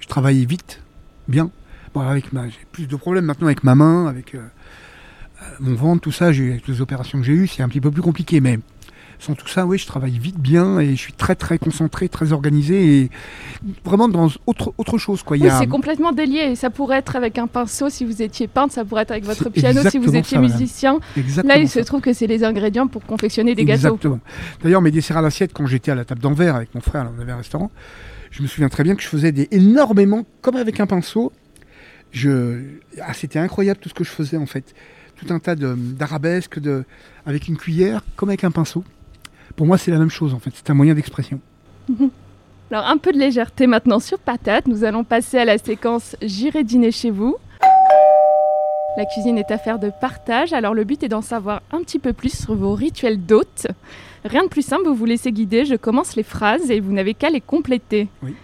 [0.00, 0.82] Je travaille vite,
[1.28, 1.50] bien.
[1.94, 5.74] Bon, avec ma, j'ai plus de problèmes maintenant avec ma main, avec euh, euh, mon
[5.74, 6.32] ventre, tout ça.
[6.32, 8.40] J'ai avec les opérations que j'ai eues, c'est un petit peu plus compliqué.
[8.40, 8.58] Mais
[9.20, 12.32] sans tout ça, oui, je travaille vite, bien, et je suis très, très concentré, très
[12.32, 13.10] organisé, et
[13.84, 15.36] vraiment dans autre, autre chose, quoi.
[15.40, 16.56] Oui, a- c'est complètement délié.
[16.56, 19.44] Ça pourrait être avec un pinceau si vous étiez peintre, ça pourrait être avec votre
[19.44, 20.98] C'est piano si vous étiez ça, musicien.
[21.44, 21.80] Là, il ça.
[21.80, 23.86] se trouve que c'est les ingrédients pour confectionner des gâteaux.
[23.94, 24.20] Exactement.
[24.62, 27.10] D'ailleurs, mes desserts à l'assiette, quand j'étais à la table d'Anvers avec mon frère, là,
[27.16, 27.70] on avait un restaurant,
[28.34, 31.32] je me souviens très bien que je faisais des énormément, comme avec un pinceau.
[32.24, 34.74] Ah, c'était incroyable tout ce que je faisais en fait.
[35.14, 36.58] Tout un tas d'arabesques
[37.26, 38.82] avec une cuillère, comme avec un pinceau.
[39.54, 40.50] Pour moi, c'est la même chose en fait.
[40.52, 41.40] C'est un moyen d'expression.
[42.72, 44.66] Alors, un peu de légèreté maintenant sur patate.
[44.66, 47.36] Nous allons passer à la séquence J'irai dîner chez vous.
[48.96, 52.12] La cuisine est affaire de partage, alors le but est d'en savoir un petit peu
[52.12, 53.66] plus sur vos rituels d'hôtes.
[54.24, 57.12] Rien de plus simple, vous vous laissez guider, je commence les phrases et vous n'avez
[57.14, 58.08] qu'à les compléter.
[58.22, 58.34] Oui.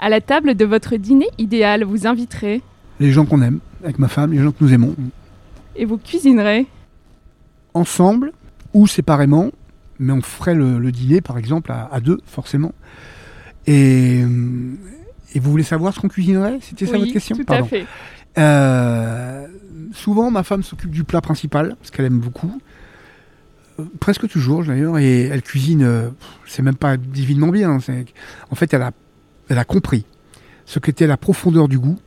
[0.00, 2.62] À la table de votre dîner idéal, vous inviterez
[2.98, 4.94] Les gens qu'on aime, avec ma femme, les gens que nous aimons,
[5.76, 6.66] et vous cuisinerez.
[7.72, 8.32] ensemble
[8.74, 9.50] ou séparément,
[10.00, 12.72] mais on ferait le, le dîner par exemple à, à deux, forcément.
[13.68, 14.74] Et, euh,
[15.34, 16.58] et vous voulez savoir ce qu'on cuisinerait?
[16.60, 17.36] C'était ça votre question?
[17.36, 17.64] tout Pardon.
[17.64, 17.86] à fait.
[18.38, 19.46] Euh,
[19.92, 22.60] souvent, ma femme s'occupe du plat principal, parce qu'elle aime beaucoup.
[23.78, 26.08] Euh, Presque toujours, d'ailleurs, et elle cuisine, euh,
[26.46, 27.78] c'est même pas divinement bien.
[27.80, 28.06] c'est-
[28.50, 28.92] En fait, elle a,
[29.48, 30.04] elle a compris
[30.66, 31.98] ce qu'était la profondeur du goût.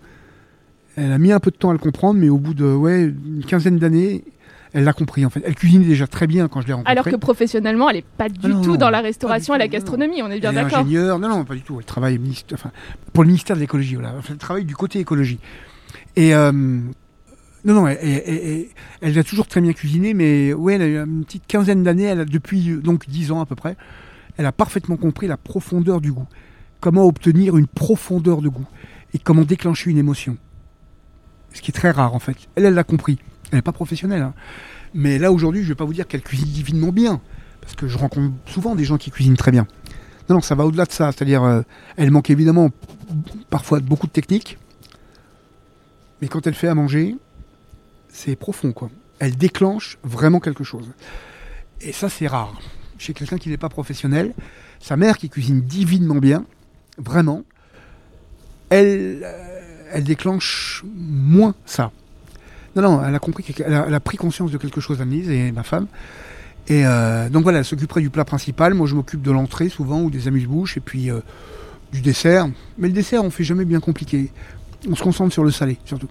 [0.98, 3.04] Elle a mis un peu de temps à le comprendre, mais au bout de ouais,
[3.04, 4.24] une quinzaine d'années,
[4.72, 5.26] elle l'a compris.
[5.26, 6.92] En fait, elle cuisinait déjà très bien quand je l'ai rencontrée.
[6.92, 9.58] Alors que professionnellement, elle n'est pas du Ah non, tout non, dans la restauration et
[9.58, 10.80] la non, gastronomie, on est bien d'accord.
[10.80, 11.20] ingénieure.
[11.20, 11.78] Non, non, pas du tout.
[11.80, 12.20] Elle travaille
[12.54, 12.72] enfin,
[13.12, 13.96] pour le ministère de l'écologie.
[13.96, 14.14] Voilà.
[14.30, 15.40] Elle travaille du côté écologie.
[16.16, 20.98] Et euh, non, non, elle, a toujours très bien cuisiné, mais ouais, elle a eu
[20.98, 22.04] une petite quinzaine d'années.
[22.04, 23.76] Elle a depuis euh, donc 10 ans à peu près.
[24.38, 26.28] Elle a parfaitement compris la profondeur du goût.
[26.80, 28.68] Comment obtenir une profondeur de goût
[29.14, 30.38] et comment déclencher une émotion.
[31.54, 32.36] Ce qui est très rare en fait.
[32.56, 33.18] Elle, elle l'a compris.
[33.52, 34.22] Elle n'est pas professionnelle.
[34.22, 34.34] hein.
[34.94, 37.22] Mais là aujourd'hui, je vais pas vous dire qu'elle cuisine divinement bien,
[37.62, 39.68] parce que je rencontre souvent des gens qui cuisinent très bien.
[40.30, 41.12] Non, non, ça va au-delà de ça.
[41.12, 41.62] C'est-à-dire, euh,
[41.98, 42.70] elle manque évidemment
[43.50, 44.58] parfois beaucoup de technique,
[46.22, 47.16] mais quand elle fait à manger,
[48.10, 48.90] c'est profond, quoi.
[49.20, 50.92] Elle déclenche vraiment quelque chose.
[51.82, 52.60] Et ça, c'est rare.
[52.98, 54.34] Chez quelqu'un qui n'est pas professionnel,
[54.80, 56.46] sa mère qui cuisine divinement bien,
[56.98, 57.44] vraiment,
[58.70, 61.92] elle, euh, elle déclenche moins ça.
[62.76, 65.30] Non, non, elle a compris, elle a, elle a pris conscience de quelque chose, Annelise,
[65.30, 65.88] et ma femme.
[66.68, 68.74] Et euh, donc voilà, elle s'occuperait du plat principal.
[68.74, 71.20] Moi, je m'occupe de l'entrée souvent, ou des amuse-bouches, et puis euh,
[71.92, 72.48] du dessert.
[72.78, 74.32] Mais le dessert, on fait jamais bien compliqué.
[74.90, 76.10] On se concentre sur le salé, surtout.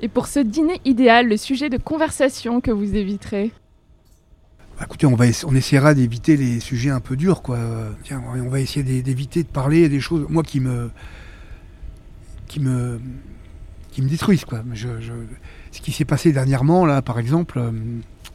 [0.00, 3.50] Et pour ce dîner idéal, le sujet de conversation que vous éviterez
[4.78, 7.58] Bah, écoutez, on, va on essaiera d'éviter les sujets un peu durs, quoi.
[8.02, 10.90] Tiens, on va essayer d'é- d'éviter de parler des choses, moi qui me
[12.46, 13.00] qui me,
[13.90, 14.44] qui me détruisent.
[14.44, 14.62] Quoi.
[14.72, 15.12] Je, je,
[15.72, 17.70] ce qui s'est passé dernièrement, là, par exemple, euh,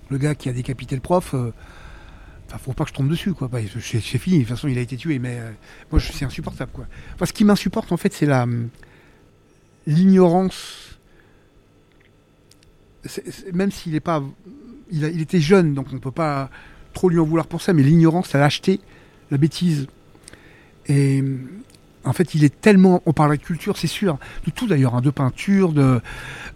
[0.10, 1.52] le gars qui a décapité le prof, euh,
[2.48, 3.48] enfin, faut pas que je tombe dessus, quoi.
[3.48, 5.52] Bah, c'est fini, de toute façon, il a été tué, mais euh,
[5.92, 6.86] moi, c'est insupportable, quoi.
[7.16, 8.46] Enfin, ce qui m'insupporte, en fait, c'est la
[9.88, 10.98] l'ignorance.
[13.54, 14.24] Même s'il est pas,
[14.92, 16.50] il, était jeune, donc on peut pas
[16.94, 18.80] trop lui en vouloir pour ça, mais l'ignorance, la lâcheté,
[19.32, 19.88] la bêtise.
[20.88, 21.24] Et
[22.04, 23.02] en fait, il est tellement.
[23.06, 26.02] On parle de culture, c'est sûr, de tout d'ailleurs, hein, de peinture, de,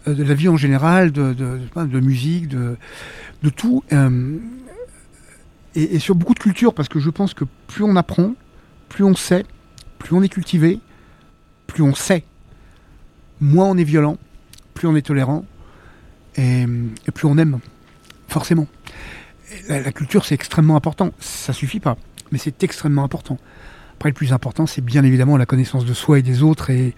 [0.06, 2.78] la vie en général, de, musique, de,
[3.56, 3.84] tout.
[3.92, 4.38] euh,
[5.76, 8.36] et, et sur beaucoup de cultures, parce que je pense que plus on apprend,
[8.90, 9.46] plus on sait,
[10.00, 10.80] plus on est cultivé,
[11.68, 12.24] plus on sait,
[13.42, 14.18] moins on est violent,
[14.74, 15.46] plus on est tolérant,
[16.38, 16.66] et,
[17.14, 17.60] plus on aime,
[18.28, 18.68] forcément.
[19.70, 21.12] La, culture, c'est extrêmement important.
[21.20, 21.98] Ça suffit pas,
[22.32, 23.38] mais c'est extrêmement important.
[23.96, 26.94] Après, le plus important, c'est bien évidemment la connaissance de soi et des autres et,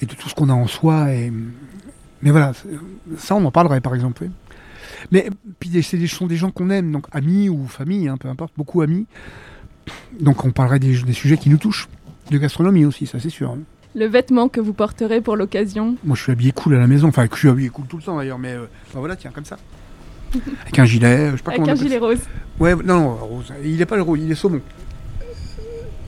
[0.00, 1.06] de tout ce qu'on a en soi.
[2.22, 2.52] Mais voilà,
[3.16, 4.28] ça, on en parlerait, par exemple.
[5.12, 5.28] Mais
[5.60, 8.80] puis, ce sont des gens qu'on aime, donc amis ou famille, hein, peu importe, beaucoup
[8.80, 9.06] amis.
[10.20, 11.88] Donc, on parlerait des, des sujets qui nous touchent.
[12.30, 13.50] De gastronomie aussi, ça, c'est sûr.
[13.50, 13.58] hein.
[13.98, 17.08] Le vêtement que vous porterez pour l'occasion Moi, je suis habillé cool à la maison.
[17.08, 19.58] Enfin, je suis habillé cool tout le temps d'ailleurs, mais euh, voilà, tiens, comme ça.
[20.62, 22.20] Avec un gilet, je sais pas avec comment un gilet rose.
[22.60, 23.52] Ouais, non, non, rose.
[23.64, 24.60] Il est pas le rose, il est saumon.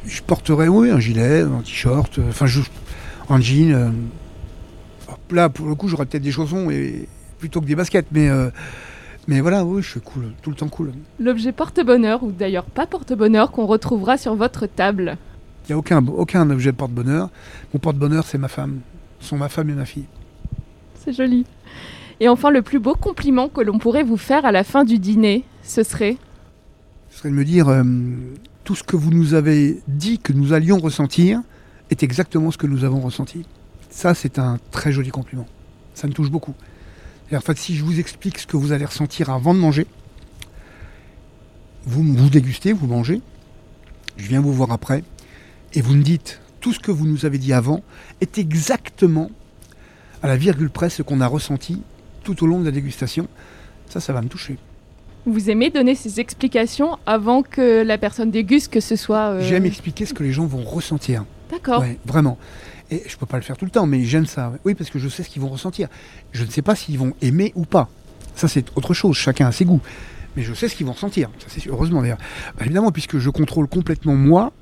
[0.07, 2.61] Je porterais, oui, un gilet, un t-shirt, euh, enfin, je,
[3.29, 3.73] un jean.
[3.73, 3.91] euh,
[5.33, 7.09] là, pour le coup, j'aurais peut-être des chaussons et,
[7.41, 8.51] plutôt que des baskets, mais, euh,
[9.27, 10.93] mais voilà, oui, je suis cool, tout le temps cool.
[11.19, 15.17] L'objet porte-bonheur, ou d'ailleurs pas porte-bonheur, qu'on retrouvera sur votre table.
[15.71, 17.31] Il n'y a aucun, aucun objet de porte-bonheur.
[17.73, 18.81] Mon porte-bonheur, c'est ma femme.
[19.21, 20.07] Ce sont ma femme et ma fille.
[20.97, 21.47] C'est joli.
[22.19, 24.99] Et enfin, le plus beau compliment que l'on pourrait vous faire à la fin du
[24.99, 26.17] dîner, ce serait?
[27.11, 27.85] Ce serait de me dire, euh,
[28.65, 31.41] tout ce que vous nous avez dit que nous allions ressentir
[31.91, 33.47] est exactement ce que nous avons ressenti.
[33.91, 35.47] Ça, c'est un très joli compliment.
[35.95, 36.55] Ça me touche beaucoup.
[37.31, 39.87] Et en fait, si je vous explique ce que vous allez ressentir avant de manger,
[41.85, 43.21] vous vous dégustez, vous mangez,
[44.17, 45.05] je viens vous voir après,
[45.75, 47.83] et vous me dites, tout ce que vous nous avez dit avant
[48.21, 49.31] est exactement
[50.23, 51.83] à la virgule près ce qu'on a ressenti
[52.25, 53.29] tout au long de la dégustation.
[53.89, 54.59] Ça, ça va me toucher.
[55.27, 59.31] Vous aimez donner ces explications avant que la personne déguste, que ce soit...
[59.33, 61.25] euh, J'aime expliquer ce que les gens vont ressentir.
[61.51, 61.81] D'accord.
[61.81, 62.39] Ouais, vraiment.
[62.91, 64.53] Et je peux pas le faire tout le temps, mais j'aime ça.
[64.65, 65.89] Oui, parce que je sais ce qu'ils vont ressentir.
[66.33, 67.89] Je ne sais pas s'ils vont aimer ou pas.
[68.35, 69.17] Ça, c'est autre chose.
[69.17, 69.81] Chacun a ses goûts.
[70.37, 71.31] Mais je sais ce qu'ils vont ressentir.
[71.39, 72.19] Ça, c'est heureusement d'ailleurs.
[72.57, 74.53] Bah, évidemment, puisque je contrôle complètement moi,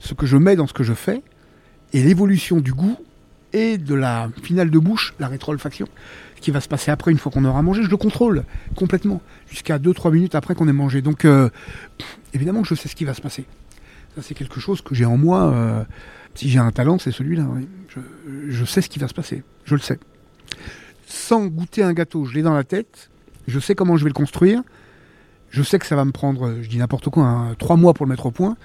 [0.00, 1.22] ce que je mets dans ce que je fais,
[1.92, 2.96] et l'évolution du goût
[3.52, 5.86] et de la finale de bouche, la rétro-olfaction,
[6.36, 9.20] ce qui va se passer après une fois qu'on aura mangé, je le contrôle complètement,
[9.48, 11.02] jusqu'à 2-3 minutes après qu'on ait mangé.
[11.02, 11.50] Donc, euh,
[12.32, 13.44] évidemment je sais ce qui va se passer.
[14.16, 15.52] Ça, c'est quelque chose que j'ai en moi.
[15.52, 15.84] euh,
[16.34, 17.44] si j'ai un talent, c'est celui-là.
[17.48, 17.68] oui.
[18.48, 19.42] Je, sais ce qui va se passer.
[19.64, 19.98] Je le sais.
[21.06, 23.10] Sans goûter un gâteau, je l'ai dans la tête.
[23.46, 24.62] Je sais comment je vais le construire.
[25.50, 28.06] Je sais que ça va me prendre, je dis n'importe quoi, hein, trois mois pour
[28.06, 28.56] le mettre au point.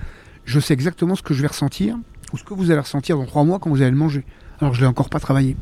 [0.46, 1.98] Je sais exactement ce que je vais ressentir
[2.32, 4.24] ou ce que vous allez ressentir dans trois mois quand vous allez le manger.
[4.62, 5.58] Alors je l'ai encore pas travaillé.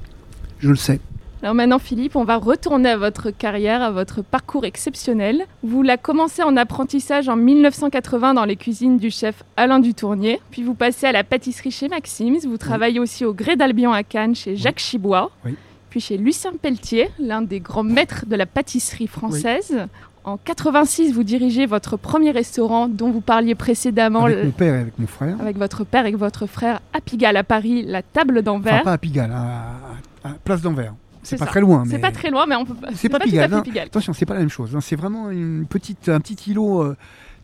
[0.60, 1.00] Je le sais.
[1.42, 5.46] Alors maintenant, Philippe, on va retourner à votre carrière, à votre parcours exceptionnel.
[5.62, 10.40] Vous l'avez commencé en apprentissage en 1980 dans les cuisines du chef Alain Dutournier.
[10.52, 12.48] Puis vous passez à la pâtisserie chez Maxims.
[12.48, 15.32] Vous travaillez aussi au Gré d'Albion à Cannes chez Jacques Chibois.
[15.46, 15.56] Oui.
[15.90, 19.88] Puis chez Lucien Pelletier, l'un des grands maîtres de la pâtisserie française.
[20.26, 24.76] En 86, vous dirigez votre premier restaurant dont vous parliez précédemment Avec le- mon père
[24.76, 25.36] et avec mon frère.
[25.42, 28.84] avec votre père et votre frère à Pigalle à Paris, la table Enfin, d'Anvers.
[28.84, 30.94] pas à Pigalle, à, Place d'Anvers.
[31.24, 31.52] C'est pas ça.
[31.52, 31.84] très loin.
[31.86, 32.90] C'est mais- pas très loin, mais on peut pas.
[32.96, 33.62] C'est pas tout à Pigalle, fait hein.
[33.62, 33.88] Pigalle.
[33.88, 34.74] Attention, c'est pas la même chose.
[34.76, 34.80] hein.
[34.82, 36.96] C'est vraiment une petite, un petit îlot euh,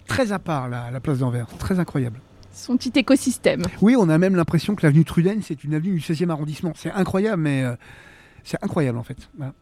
[0.08, 1.48] très à part, la, la place d'Anvers.
[1.60, 2.20] Très incroyable.
[2.54, 3.64] Son petit écosystème.
[3.82, 6.72] Oui, on a même l'impression que l'avenue Truden, c'est une avenue du 16e arrondissement.
[6.76, 7.74] C'est incroyable, mais euh,
[8.46, 9.18] c'est incroyable en fait.
[9.38, 9.54] Voilà.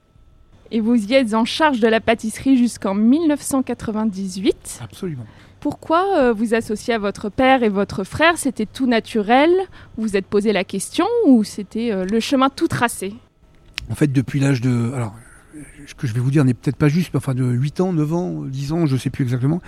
[0.72, 4.80] Et vous y êtes en charge de la pâtisserie jusqu'en 1998.
[4.84, 5.26] Absolument.
[5.60, 8.38] Pourquoi euh, vous associer à votre père et votre frère?
[8.38, 9.50] C'était tout naturel?
[9.98, 13.14] Vous vous êtes posé la question ou c'était euh, le chemin tout tracé?
[13.90, 14.92] En fait, depuis l'âge de.
[14.94, 15.16] Alors,
[15.56, 17.82] euh, ce que je vais vous dire n'est peut-être pas juste, mais enfin de 8
[17.82, 19.62] ans, 9 ans, 10 ans, je ne sais plus exactement.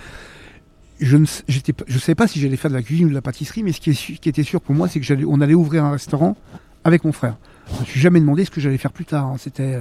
[1.00, 3.62] Je ne je savais pas si j'allais faire de la cuisine ou de la pâtisserie,
[3.62, 5.82] mais ce qui, est qui était sûr pour moi, c'est que j'allais, on allait ouvrir
[5.84, 6.36] un restaurant
[6.84, 7.36] avec mon frère.
[7.74, 9.26] Je me suis jamais demandé ce que j'allais faire plus tard.
[9.26, 9.36] hein.
[9.38, 9.78] C'était.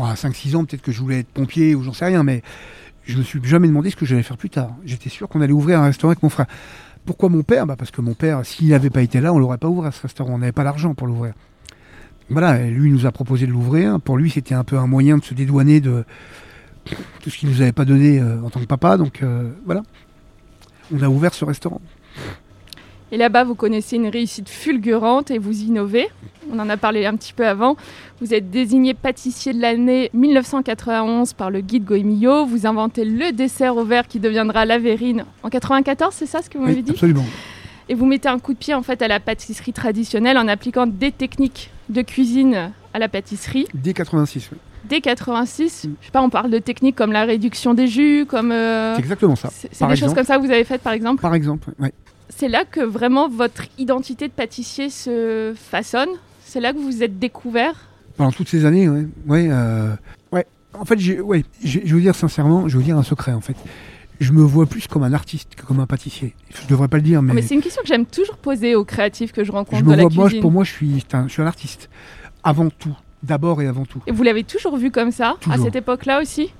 [0.00, 2.22] Euh, Bon, à 5-6 ans, peut-être que je voulais être pompier ou j'en sais rien,
[2.22, 2.42] mais
[3.04, 4.70] je me suis jamais demandé ce que j'allais faire plus tard.
[4.84, 6.46] J'étais sûr qu'on allait ouvrir un restaurant avec mon frère.
[7.06, 7.66] Pourquoi mon père?
[7.66, 10.02] Bah Parce que mon père, s'il n'avait pas été là, on l'aurait pas ouvert ce
[10.02, 10.34] restaurant.
[10.34, 11.34] On n'avait pas l'argent pour l'ouvrir.
[12.28, 14.00] Voilà, lui nous a proposé de l'ouvrir.
[14.00, 16.04] Pour lui, c'était un peu un moyen de se dédouaner de
[17.20, 18.96] tout ce qu'il nous avait pas donné euh, en tant que papa.
[18.96, 19.82] Donc euh, voilà,
[20.94, 21.80] on a ouvert ce restaurant.
[23.12, 26.08] Et là-bas, vous connaissez une réussite fulgurante et vous innovez.
[26.52, 27.76] On en a parlé un petit peu avant.
[28.20, 32.46] Vous êtes désigné pâtissier de l'année 1991 par le guide Goemio.
[32.46, 36.50] Vous inventez le dessert au verre qui deviendra la verrine en 94, c'est ça ce
[36.50, 37.24] que vous m'avez Oui, dit absolument.
[37.88, 40.86] Et vous mettez un coup de pied en fait à la pâtisserie traditionnelle en appliquant
[40.86, 43.66] des techniques de cuisine à la pâtisserie.
[43.74, 44.58] Dès 86, oui.
[44.84, 45.94] Dès 86, Mm.
[46.00, 49.00] je sais pas, on parle de techniques comme la réduction des jus, comme euh, C'est
[49.00, 49.50] exactement ça.
[49.52, 51.20] c'est des choses comme ça que vous avez faites par exemple?
[51.20, 51.92] Par exemple, ouais.
[52.30, 56.08] C'est là que vraiment votre identité de pâtissier se façonne.
[56.44, 57.74] C'est là que vous vous êtes découvert.
[58.16, 58.88] Pendant toutes ces années.
[58.88, 59.94] Ouais, euh,
[60.32, 60.46] ouais.
[60.74, 63.40] En fait, ouais, je vais vous dire sincèrement, je vais vous dire un secret, en
[63.40, 63.56] fait.
[64.20, 66.34] Je me vois plus comme un artiste que comme un pâtissier.
[66.50, 68.84] Je devrais pas le dire, mais, Mais c'est une question que j'aime toujours poser aux
[68.84, 71.26] créatifs que je rencontre je de me la vois, moi, pour moi, je suis, un,
[71.26, 71.88] je suis un artiste.
[72.44, 72.96] Avant tout.
[73.22, 74.00] D'abord et avant tout.
[74.06, 76.52] Et vous l'avez toujours vu comme ça, à cette époque-là aussi?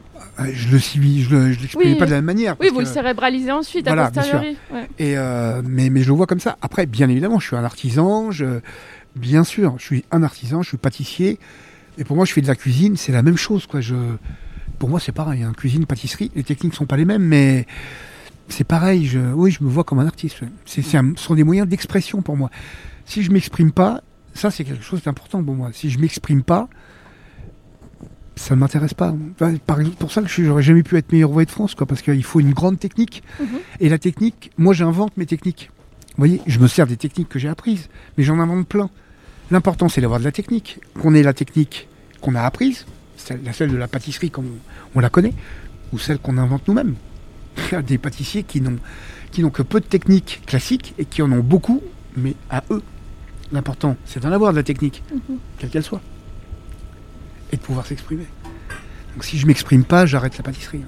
[0.53, 1.99] Je le suis, je le, l'exprimais Oui.
[1.99, 2.57] pas de la même manière.
[2.61, 4.57] Oui, vous le cérébralisez ensuite, Voilà, à posteriori.
[4.73, 4.89] Ouais.
[4.99, 6.57] Et euh, mais, mais je le vois comme ça.
[6.63, 8.31] Après, bien évidemment, je suis un artisan.
[8.31, 8.61] Je,
[9.17, 11.39] bien sûr, je suis un artisan, je suis pâtissier.
[11.99, 13.67] Et pour moi, je fais de la cuisine, c'est la même chose.
[13.67, 13.81] Quoi.
[13.81, 13.95] Je,
[14.79, 15.43] pour moi, c'est pareil.
[15.43, 15.53] Hein.
[15.57, 17.67] Cuisine, pâtisserie, les techniques sont pas les mêmes, mais
[18.49, 19.07] c'est pareil.
[19.07, 20.39] Je, oui, je me vois comme un artiste.
[20.65, 22.51] C'est, ce sont des moyens d'expression pour moi.
[23.05, 24.01] Si je m'exprime pas,
[24.35, 25.71] ça, c'est quelque chose d'important pour moi.
[25.73, 26.69] Si je m'exprime pas,
[28.37, 29.15] ça ne m'intéresse pas.
[29.35, 31.75] Enfin, Par exemple, pour ça que je n'aurais jamais pu être meilleur ouvrier de France,
[31.75, 33.23] quoi, parce qu'il faut une grande technique.
[33.41, 33.47] Mhm.
[33.81, 35.71] Et la technique, moi j'invente mes techniques.
[36.11, 38.91] Vous voyez, je me sers des techniques que j'ai apprises, mais j'en invente plein.
[39.51, 40.81] L'important c'est d'avoir de la technique.
[41.01, 41.89] Qu'on ait la technique
[42.21, 45.33] qu'on a apprise, celle, celle de la pâtisserie comme on, on la connaît,
[45.93, 46.95] ou celle qu'on invente nous-mêmes.
[47.87, 48.77] Des pâtissiers qui n'ont,
[49.33, 51.83] qui n'ont que peu de techniques classiques et qui en ont beaucoup,
[52.17, 52.83] mais à eux.
[53.53, 55.39] L'important c'est d'en avoir de la technique, Mhm.
[55.59, 56.01] quelle qu'elle soit.
[57.53, 58.27] Et de pouvoir s'exprimer.
[59.15, 60.83] Donc si je m'exprime pas, j'arrête la pâtisserie.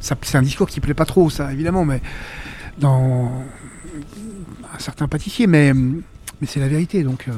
[0.00, 2.02] Ça, c'est un discours qui plaît pas trop, ça, évidemment, mais
[2.78, 3.32] dans
[4.74, 7.02] un certain pâtissier, mais, mais c'est la vérité.
[7.02, 7.32] Donc, euh,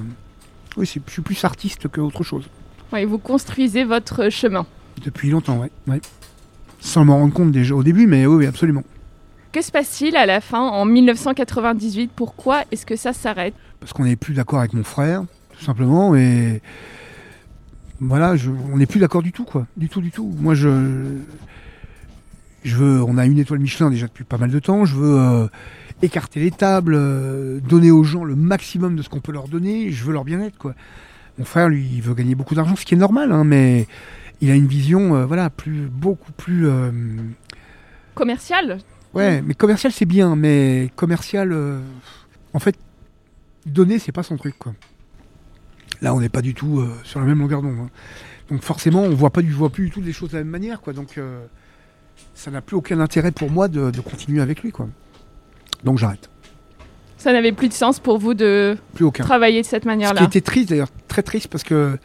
[0.76, 2.48] oui, je suis plus artiste qu'autre chose.
[2.92, 4.66] Ouais, vous construisez votre chemin.
[5.04, 6.00] Depuis longtemps, ouais.
[6.80, 8.84] Sans m'en rendre compte déjà au début, mais oui, oui, absolument.
[9.52, 13.54] Que se passe-t-il à la fin, en 1998 Pourquoi est-ce que ça s'arrête?
[13.80, 15.24] Parce qu'on n'est plus d'accord avec mon frère,
[15.56, 16.60] tout simplement, et
[18.00, 19.66] voilà, je- on n'est plus d'accord du tout, quoi.
[19.76, 20.34] Du tout, du tout.
[20.38, 21.16] Moi, je,
[22.64, 24.84] je veux, on a une étoile Michelin déjà depuis pas mal de temps.
[24.84, 25.46] Je veux euh,
[26.02, 29.90] écarter les tables, euh, donner aux gens le maximum de ce qu'on peut leur donner.
[29.92, 30.74] Je veux leur bien-être, quoi.
[31.38, 33.86] Mon frère, lui, il veut gagner beaucoup d'argent, ce qui est normal, hein, mais
[34.40, 36.66] il a une vision, euh, voilà, plus, beaucoup plus.
[36.66, 36.90] euh,
[38.14, 38.78] Commercial
[39.14, 41.54] Ouais, mais commercial c'est bien, mais commercial,
[42.52, 42.76] en fait,
[43.64, 44.74] donner c'est pas son truc quoi.
[46.06, 47.76] Là, on n'est pas du tout euh, sur la même longueur d'onde.
[47.80, 47.90] hein.
[48.48, 50.52] Donc forcément, on voit pas du, voit plus du tout les choses de la même
[50.52, 50.92] manière quoi.
[50.92, 51.44] Donc euh,
[52.32, 54.86] ça n'a plus aucun intérêt pour moi de, de continuer avec lui quoi.
[55.82, 56.30] Donc j'arrête.
[57.18, 59.24] Ça n'avait plus de sens pour vous de Plus aucun.
[59.24, 61.98] travailler de cette Ce qui manière-là était triste d'ailleurs, très triste parce que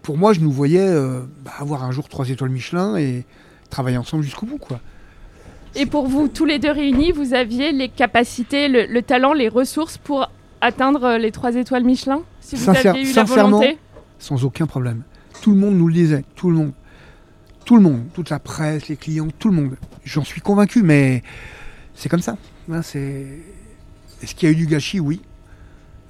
[0.00, 3.26] pour moi, je nous voyais euh, bah, avoir un jour trois étoiles Michelin et
[3.68, 4.80] travailler ensemble jusqu'au bout quoi.
[5.74, 9.50] Et pour vous, tous les deux réunis, vous aviez les capacités, le, le talent, les
[9.50, 13.58] ressources pour atteindre euh, les trois étoiles Michelin Si vous Sincère- aviez eu la sincèrement,
[13.58, 13.78] volonté
[14.18, 15.02] sans aucun problème.
[15.42, 16.72] Tout le monde nous le disait, tout le monde.
[17.64, 19.76] Tout le monde, toute la presse, les clients, tout le monde.
[20.04, 21.22] J'en suis convaincu, mais
[21.94, 22.36] c'est comme ça.
[22.70, 23.26] Hein, c'est...
[24.22, 25.00] Est-ce qu'il y a eu du gâchis?
[25.00, 25.20] Oui.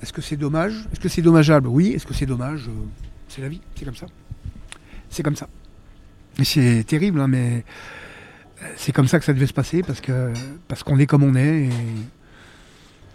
[0.02, 0.86] Est-ce que c'est dommage?
[0.92, 1.66] Est-ce que c'est dommageable?
[1.68, 1.92] Oui.
[1.94, 2.68] Est-ce que c'est dommage?
[2.68, 2.72] Euh,
[3.28, 4.06] C'est la vie, c'est comme ça.
[5.10, 5.48] C'est comme ça.
[6.38, 7.64] Et c'est terrible, hein, mais
[8.62, 10.32] euh, c'est comme ça que ça devait se passer parce que
[10.68, 11.64] parce qu'on est comme on est.
[11.64, 11.70] Et...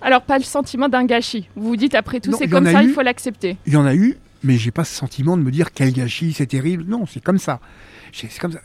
[0.02, 1.48] Alors, pas le sentiment d'un gâchis.
[1.56, 3.58] Vous vous dites, après tout, c'est comme ça, il faut l'accepter.
[3.68, 6.34] Il y en a eu, mais j'ai pas ce sentiment de me dire quel gâchis,
[6.34, 6.86] c'est terrible.
[6.88, 7.60] Non, c'est comme ça.
[8.14, 8.62] C'est comme ça.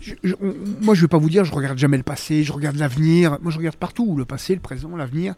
[0.00, 2.52] Je- je- on- moi, je vais pas vous dire, je regarde jamais le passé, je
[2.52, 3.38] regarde l'avenir.
[3.42, 5.34] Moi, je regarde partout, le passé, le présent, l'avenir.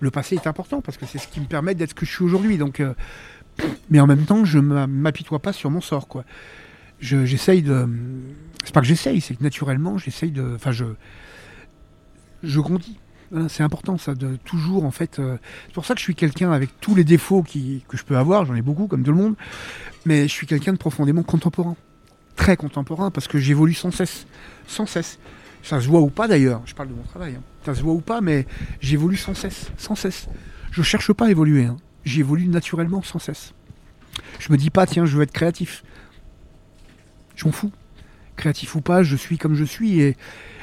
[0.00, 2.10] Le passé est important parce que c'est ce qui me permet d'être ce que je
[2.10, 2.56] suis aujourd'hui.
[2.56, 2.94] Donc, euh,
[3.90, 6.24] mais en même temps, je m'a- m'apitoie pas sur mon sort, quoi.
[7.00, 7.88] Je- J'essaye de.
[8.64, 10.52] C'est pas que j'essaye, c'est que naturellement, j'essaye de.
[10.54, 10.84] Enfin, je.
[12.42, 12.98] Je grandis.
[13.48, 15.20] C'est important, ça, de toujours, en fait.
[15.20, 18.16] euh, c'est pour ça que je suis quelqu'un avec tous les défauts que je peux
[18.16, 19.36] avoir, j'en ai beaucoup comme tout le monde,
[20.04, 21.76] mais je suis quelqu'un de profondément contemporain,
[22.34, 24.26] très contemporain, parce que j'évolue sans cesse,
[24.66, 25.20] sans cesse.
[25.62, 27.42] Ça se voit ou pas d'ailleurs, je parle de mon travail, hein.
[27.64, 28.46] ça se voit ou pas, mais
[28.80, 30.26] j'évolue sans cesse, sans cesse.
[30.72, 31.76] Je cherche pas à évoluer, hein.
[32.04, 33.52] j'évolue naturellement sans cesse.
[34.40, 35.84] Je me dis pas, tiens, je veux être créatif.
[37.36, 37.70] Je m'en fous.
[38.36, 40.16] Créatif ou pas, je suis comme je suis et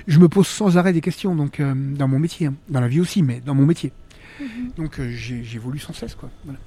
[0.08, 2.54] je me pose sans arrêt des questions, donc euh, dans mon métier, hein.
[2.70, 3.92] dans la vie aussi, mais dans mon métier.
[4.78, 6.30] Donc euh, j'ai- j'évolue sans cesse, quoi.
[6.46, 6.60] Voilà.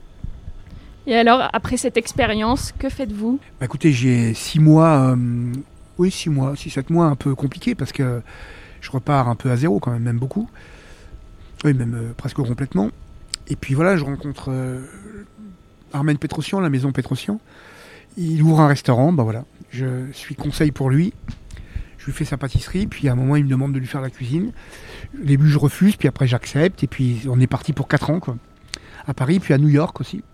[1.07, 3.39] Et alors, après cette expérience, que faites-vous?
[3.59, 5.53] Bah, écoutez, j'ai six mois, euh,
[5.99, 8.21] oui, six mois, six, sept mois un peu compliqués parce que
[8.81, 10.49] je repars un peu à zéro quand même, même beaucoup.
[11.65, 12.91] Oui, même presque complètement.
[13.49, 14.51] Et puis voilà, je rencontre
[15.93, 17.41] Armen Petrosian, la maison Petrosian.
[18.17, 19.45] Il ouvre un restaurant, bah voilà.
[19.71, 21.13] Je suis conseil pour lui.
[22.01, 24.01] Je lui fais sa pâtisserie, puis à un moment, il me demande de lui faire
[24.01, 24.53] la cuisine.
[25.21, 26.83] Au début, je refuse, puis après, j'accepte.
[26.83, 28.39] Et puis, on est parti pour 4 ans, quoi.
[29.07, 30.25] À Paris, puis à New York aussi.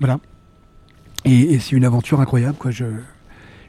[0.00, 0.20] Voilà.
[1.26, 2.70] Et, c'est une aventure incroyable, quoi.
[2.70, 2.86] Là,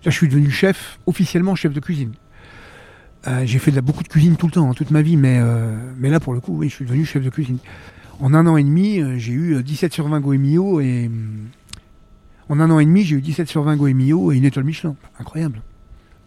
[0.05, 2.13] je suis devenu chef, officiellement chef de cuisine.
[3.27, 5.75] Euh, j'ai fait beaucoup de cuisine tout le temps, hein, toute ma vie, mais, euh,
[5.97, 7.57] mais là, pour le coup, oui, je suis devenu chef de cuisine.
[8.21, 11.07] En un an et demi, euh, j'ai eu 17 sur 20 Goemio et.
[11.07, 11.49] hum,
[12.47, 14.95] En un an et demi, j'ai eu 17 sur 20 Goemio et une étoile Michelin.
[15.19, 15.61] Incroyable.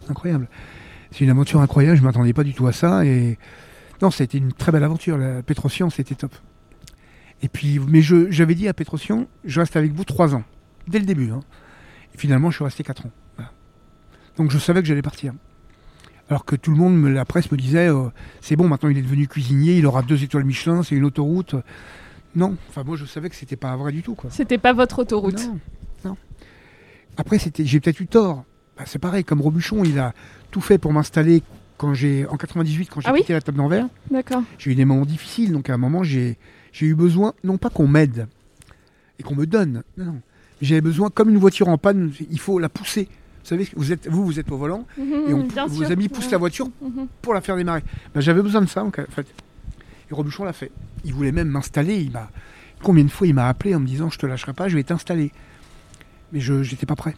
[0.09, 0.47] Incroyable.
[1.11, 3.05] C'est une aventure incroyable, je ne m'attendais pas du tout à ça.
[3.05, 3.37] Et
[4.01, 5.17] non, ça a été une très belle aventure.
[5.17, 6.33] La Petrosian, c'était top.
[7.41, 10.43] Et puis, mais je- j'avais dit à Petrosian, je reste avec vous trois ans,
[10.87, 11.31] dès le début.
[11.31, 11.41] hein.
[12.15, 13.11] Et finalement, je suis resté quatre ans.
[13.35, 13.51] Voilà.
[14.37, 15.33] Donc, je savais que j'allais partir.
[16.29, 18.07] Alors que tout le monde, me- la presse me disait, euh,
[18.39, 21.55] c'est bon, maintenant il est devenu cuisinier, il aura deux étoiles Michelin, c'est une autoroute.
[22.33, 24.15] Non, enfin moi je savais que c'était pas vrai du tout.
[24.15, 24.31] Quoi.
[24.31, 25.45] C'était pas votre autoroute.
[25.45, 25.59] Non,
[26.05, 26.17] non.
[27.17, 28.45] Après, c'était, j'ai peut-être eu tort.
[28.77, 30.13] Bah, c'est pareil, comme Robuchon, il a
[30.51, 31.43] tout fait pour m'installer
[31.77, 33.87] quand j'ai, en 98, quand j'ai Ah oui quitté la table d'envers.
[34.09, 34.43] D'accord.
[34.57, 36.37] J'ai eu des moments difficiles, donc à un moment, j'ai,
[36.71, 38.27] j'ai eu besoin, non pas qu'on m'aide
[39.19, 40.21] et qu'on me donne, non, non.
[40.61, 43.09] J'avais besoin, comme une voiture en panne, il faut la pousser.
[43.43, 46.07] Vous savez, vous êtes, vous, vous êtes au volant, Mhm, et on, bien vos amis
[46.07, 46.31] poussent Ouais.
[46.31, 46.69] la voiture
[47.21, 47.83] pour la faire démarrer.
[48.15, 49.27] Ben, j'avais besoin de ça, en fait.
[50.09, 50.71] Et Robuchon l'a fait.
[51.03, 51.97] Il voulait même m'installer.
[52.01, 52.29] Il m'a...
[52.81, 54.83] Combien de fois il m'a appelé en me disant Je te lâcherai pas, je vais
[54.83, 55.31] t'installer.
[56.31, 57.15] Mais je n'étais pas prêt.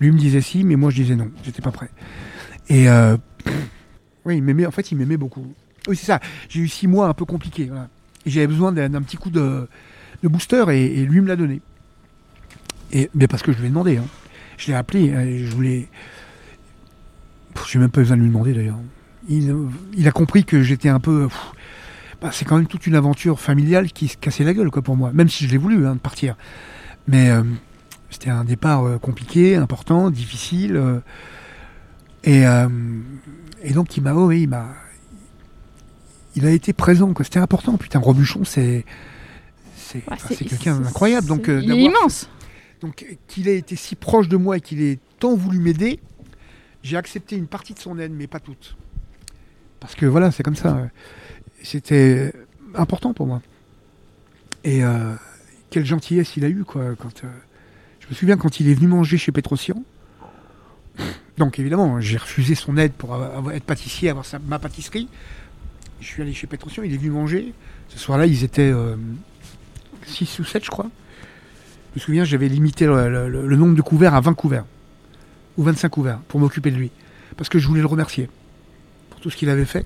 [0.00, 1.90] Lui me disait si, mais moi je disais non, j'étais pas prêt.
[2.68, 3.16] Et euh,
[4.24, 5.54] oui, il m'aimait, en fait, il m'aimait beaucoup.
[5.88, 6.20] Oui, c'est ça.
[6.48, 7.70] J'ai eu six mois un peu compliqués.
[8.26, 9.68] j'avais besoin d'un, petit coup de,
[10.22, 11.60] booster et, lui me l'a donné.
[12.92, 13.96] Et, mais parce que je lui ai demandé.
[13.96, 14.04] hein.
[14.58, 15.88] Je l'ai appelé, euh, je voulais.
[17.66, 18.78] Je n'ai même pas besoin de lui demander d'ailleurs.
[19.28, 21.28] Il, a compris que j'étais un peu.
[22.20, 24.96] bah, c'est quand même toute une aventure familiale qui se cassait la gueule quoi, pour
[24.96, 26.36] moi, même si je l'ai voulu hein, de partir.
[27.08, 27.42] Mais euh,
[28.10, 30.76] c'était un départ euh, compliqué, important, difficile.
[30.76, 31.00] euh,
[32.24, 32.68] et, euh,
[33.62, 34.14] et donc il m'a.
[34.14, 34.66] oh oui, il m'a.
[36.36, 37.24] Il a été présent, quoi.
[37.24, 37.76] C'était important.
[37.76, 38.84] Putain, Robuchon, c'est.
[39.76, 41.26] C'est Ouais, quelqu'un d'incroyable.
[41.26, 42.28] Donc, euh, il est immense.
[42.80, 45.98] donc qu'il ait été si proche de moi et qu'il ait tant voulu m'aider,
[46.84, 48.76] j'ai accepté une partie de son aide, mais pas toute.
[49.80, 50.88] Parce que voilà, c'est comme ça.
[51.62, 52.32] C'était
[52.74, 53.42] important pour moi.
[54.62, 55.14] Et euh,
[55.70, 56.94] quelle gentillesse il a eu, quoi.
[56.96, 57.28] Quand, euh,
[58.10, 59.82] me souviens quand il est venu manger chez Petrosian.
[61.38, 63.16] Donc évidemment, j'ai refusé son aide pour
[63.52, 65.08] être pâtissier, avoir ma pâtisserie.
[66.00, 67.52] Je suis allé chez Petrosian, il est venu manger.
[67.88, 68.72] Ce soir-là, ils étaient
[70.06, 70.90] 6 ou 7, je crois.
[71.94, 74.64] Je me souviens, j'avais limité le, nombre de couverts à 20 couverts.
[75.56, 76.90] Ou 25 couverts, pour m'occuper de lui.
[77.36, 78.28] Parce que je voulais le remercier
[79.10, 79.84] pour tout ce qu'il avait fait.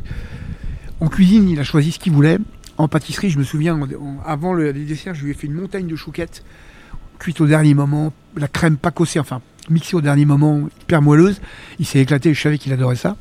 [1.00, 2.38] En cuisine, il a choisi ce qu'il voulait.
[2.78, 5.46] En pâtisserie, je me souviens, en- en- avant le, les desserts, je lui ai fait
[5.46, 6.44] une montagne de chouquettes,
[7.18, 9.40] cuites au dernier moment, la crème pas cassée, enfin,
[9.70, 11.40] mixée au dernier moment, hyper moelleuse.
[11.78, 13.16] Il s'est éclaté, je savais qu'il adorait ça.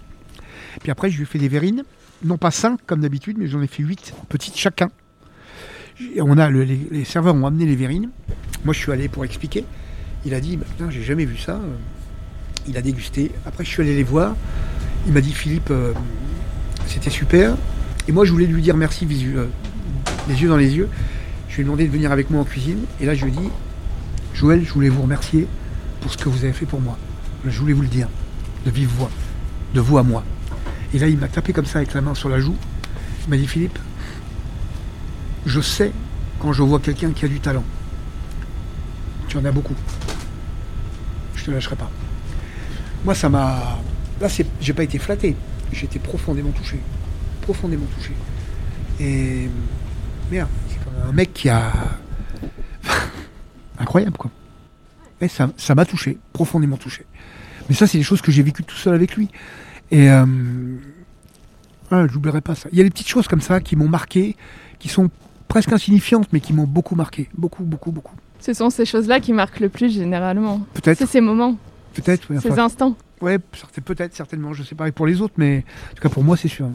[0.81, 1.83] Puis après, je lui ai fait des verrines,
[2.25, 4.89] non pas 5 comme d'habitude, mais j'en ai fait 8 petites chacun.
[6.19, 8.09] On a le- les, serveurs ont amené les verrines.
[8.65, 9.63] Moi, je suis allé pour expliquer.
[10.25, 11.59] Il a dit, bah, putain, j'ai jamais vu ça.
[12.67, 13.31] Il a dégusté.
[13.45, 14.35] Après, je suis allé les voir.
[15.05, 15.93] Il m'a dit, Philippe, euh,
[16.87, 17.55] c'était super.
[18.07, 19.45] Et moi, je voulais lui dire merci, visu- euh,
[20.27, 20.89] les yeux dans les yeux.
[21.49, 22.79] Je lui ai demandé de venir avec moi en cuisine.
[22.99, 23.49] Et là, je lui ai dit,
[24.33, 25.47] Joël, je voulais vous remercier
[26.01, 26.97] pour ce que vous avez fait pour moi.
[27.45, 28.07] Je voulais vous le dire,
[28.65, 29.11] de vive voix,
[29.73, 30.23] de vous à moi.
[30.93, 32.55] Et là, il m'a tapé comme ça avec la main sur la joue.
[33.25, 33.77] Il m'a dit, Philippe,
[35.45, 35.91] je sais
[36.39, 37.63] quand je vois quelqu'un qui a du talent.
[39.27, 39.75] Tu en as beaucoup.
[41.35, 41.89] Je te lâcherai pas.
[43.03, 43.79] Moi, ça m'a.
[44.21, 44.27] Là,
[44.61, 45.35] j'ai pas été flatté.
[45.71, 46.79] J'ai été profondément touché.
[47.41, 48.13] Profondément touché.
[48.99, 49.49] Et.
[50.31, 51.71] Merde, c'est un mec qui a.
[53.93, 54.31] Incroyable, quoi.
[55.21, 57.05] Et ça, ça m'a touché, profondément touché.
[57.69, 59.29] Mais ça, c'est des choses que j'ai vécues tout seul avec lui.
[59.91, 60.09] Et.
[60.09, 60.25] Euh...
[61.89, 62.69] voilà, j'oublierai pas ça.
[62.71, 64.35] Il y a des petites choses comme ça qui m'ont marqué,
[64.79, 65.11] qui sont
[65.47, 67.29] presque insignifiantes, mais qui m'ont beaucoup marqué.
[67.37, 68.15] Beaucoup, beaucoup, beaucoup.
[68.39, 70.65] Ce sont ces choses-là qui marquent le plus généralement.
[70.73, 71.55] Peut-être, C'est ces moments,
[71.93, 72.33] peut-être.
[72.33, 72.97] ouais, ces enfin, instants.
[73.21, 73.37] Ouais,
[73.85, 74.53] peut-être, certainement.
[74.53, 76.67] Je sais pas pour les autres, mais en tout cas pour moi, c'est sûr.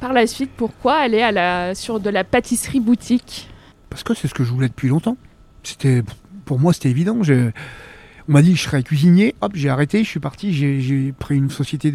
[0.00, 1.76] Par la suite, pourquoi aller à la...
[1.76, 3.48] sur de la pâtisserie boutique?
[3.90, 5.16] Parce que c'est ce que je voulais depuis longtemps.
[5.62, 6.02] C'était,
[6.44, 7.18] pour moi, c'était évident.
[8.26, 9.34] On m'a dit que je serais cuisinier.
[9.40, 10.02] Hop, j'ai arrêté.
[10.04, 10.52] Je suis parti.
[10.54, 11.92] J'ai, pris une société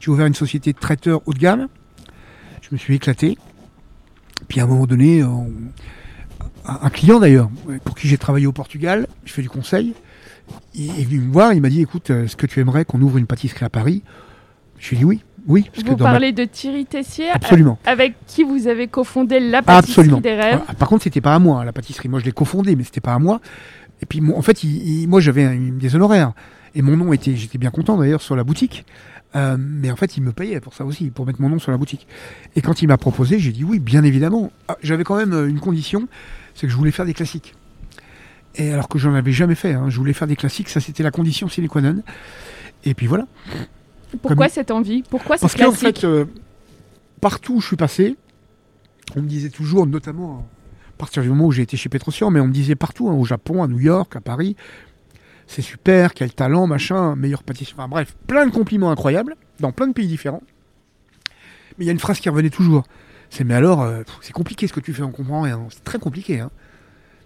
[0.00, 1.68] j'ai ouvert une société de traiteurs haut de gamme.
[2.60, 3.36] Je me suis éclaté.
[4.48, 5.50] Puis à un moment donné, on-
[6.66, 7.50] un un client d'ailleurs,
[7.84, 9.94] pour qui j'ai travaillé au Portugal, je fais du conseil.
[10.74, 11.52] Il est venu me voir.
[11.52, 14.02] Il m'a dit, écoute, est-ce que tu aimerais qu'on ouvre une pâtisserie à Paris?
[14.78, 15.24] Je lui ai dit oui.
[15.46, 17.78] Oui, parce Vous que dans ma- parlez de Thierry Tessier, Absolument.
[17.84, 20.20] avec qui vous avez cofondé la pâtisserie Absolument.
[20.20, 20.58] des rêves.
[20.58, 20.74] Voilà.
[20.74, 22.08] Par contre, c'était pas à moi la pâtisserie.
[22.08, 23.40] Moi, je l'ai cofondée, mais c'était pas à moi.
[24.00, 26.32] Et puis, en fait, il- il- moi, j'avais des honoraires.
[26.74, 28.84] Et mon nom était, j'étais bien content d'ailleurs sur la boutique.
[29.34, 31.70] Euh, mais en fait, il me payait pour ça aussi, pour mettre mon nom sur
[31.72, 32.06] la boutique.
[32.54, 34.52] Et quand il m'a proposé, j'ai dit oui, bien évidemment.
[34.68, 36.06] Ah, J'avais quand même euh, une condition,
[36.54, 37.54] c'est que je voulais faire des classiques.
[38.56, 39.86] Et alors que j'en avais jamais fait, hein.
[39.88, 42.02] je voulais faire des classiques, ça c'était la condition sine qua non.
[42.84, 43.24] Et puis voilà.
[44.20, 45.02] Pourquoi Comme- cette envie?
[45.08, 46.24] Pourquoi Parce c'est qu'en fait, euh,
[47.20, 48.16] partout où je suis passé,
[49.16, 50.46] on me disait toujours, notamment
[50.90, 53.14] à partir du moment où j'ai été chez Petrosian, mais on me disait partout, hein,
[53.14, 54.56] au Japon, à New York, à Paris,
[55.46, 57.74] c'est super, quel talent, machin, meilleur pâtissier.
[57.76, 60.42] Enfin bref, plein de compliments incroyables, dans plein de pays différents.
[61.78, 62.84] Mais il y a une phrase qui revenait toujours.
[63.30, 65.60] C'est mais alors, euh, c'est compliqué ce que tu fais, on comprend rien.
[65.70, 66.40] C'est très compliqué.
[66.40, 66.50] Hein.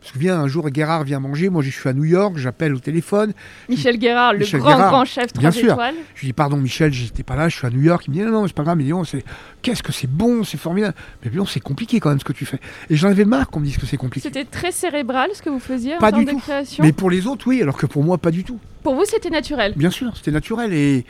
[0.06, 2.74] Je me souviens, un jour, Guérard vient manger, moi je suis à New York, j'appelle
[2.74, 3.32] au téléphone,
[3.68, 5.72] Michel Guérard, le Michel grand Guérard, grand chef 3 bien sûr.
[5.72, 5.94] étoiles.
[6.14, 8.04] Je lui dis pardon Michel, j'étais pas là, je suis à New York.
[8.06, 9.24] Il me dit non, non, c'est pas grave, mais donc, c'est
[9.62, 10.94] qu'est-ce que c'est bon, c'est formidable.
[11.24, 12.60] Mais non, c'est compliqué quand même ce que tu fais.
[12.88, 14.28] Et j'en avais marre qu'on me dise que c'est compliqué.
[14.28, 16.38] C'était très cérébral ce que vous faisiez Pas en du de tout.
[16.38, 16.84] création.
[16.84, 18.58] Mais pour les autres, oui, alors que pour moi, pas du tout.
[18.84, 19.72] Pour vous, c'était naturel.
[19.76, 21.04] Bien sûr, c'était naturel et,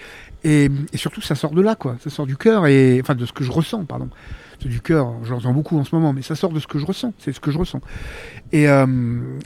[0.45, 1.97] et, et surtout ça sort de là, quoi.
[2.03, 4.09] Ça sort du cœur et enfin de ce que je ressens, pardon.
[4.61, 6.87] Du cœur, j'en ressens beaucoup en ce moment, mais ça sort de ce que je
[6.87, 7.13] ressens.
[7.19, 7.81] C'est ce que je ressens.
[8.53, 8.87] Et, euh,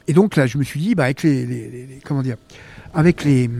[0.06, 2.36] et donc là, je me suis dit, bah avec les, les- les- les- comment dire,
[2.94, 3.50] avec les,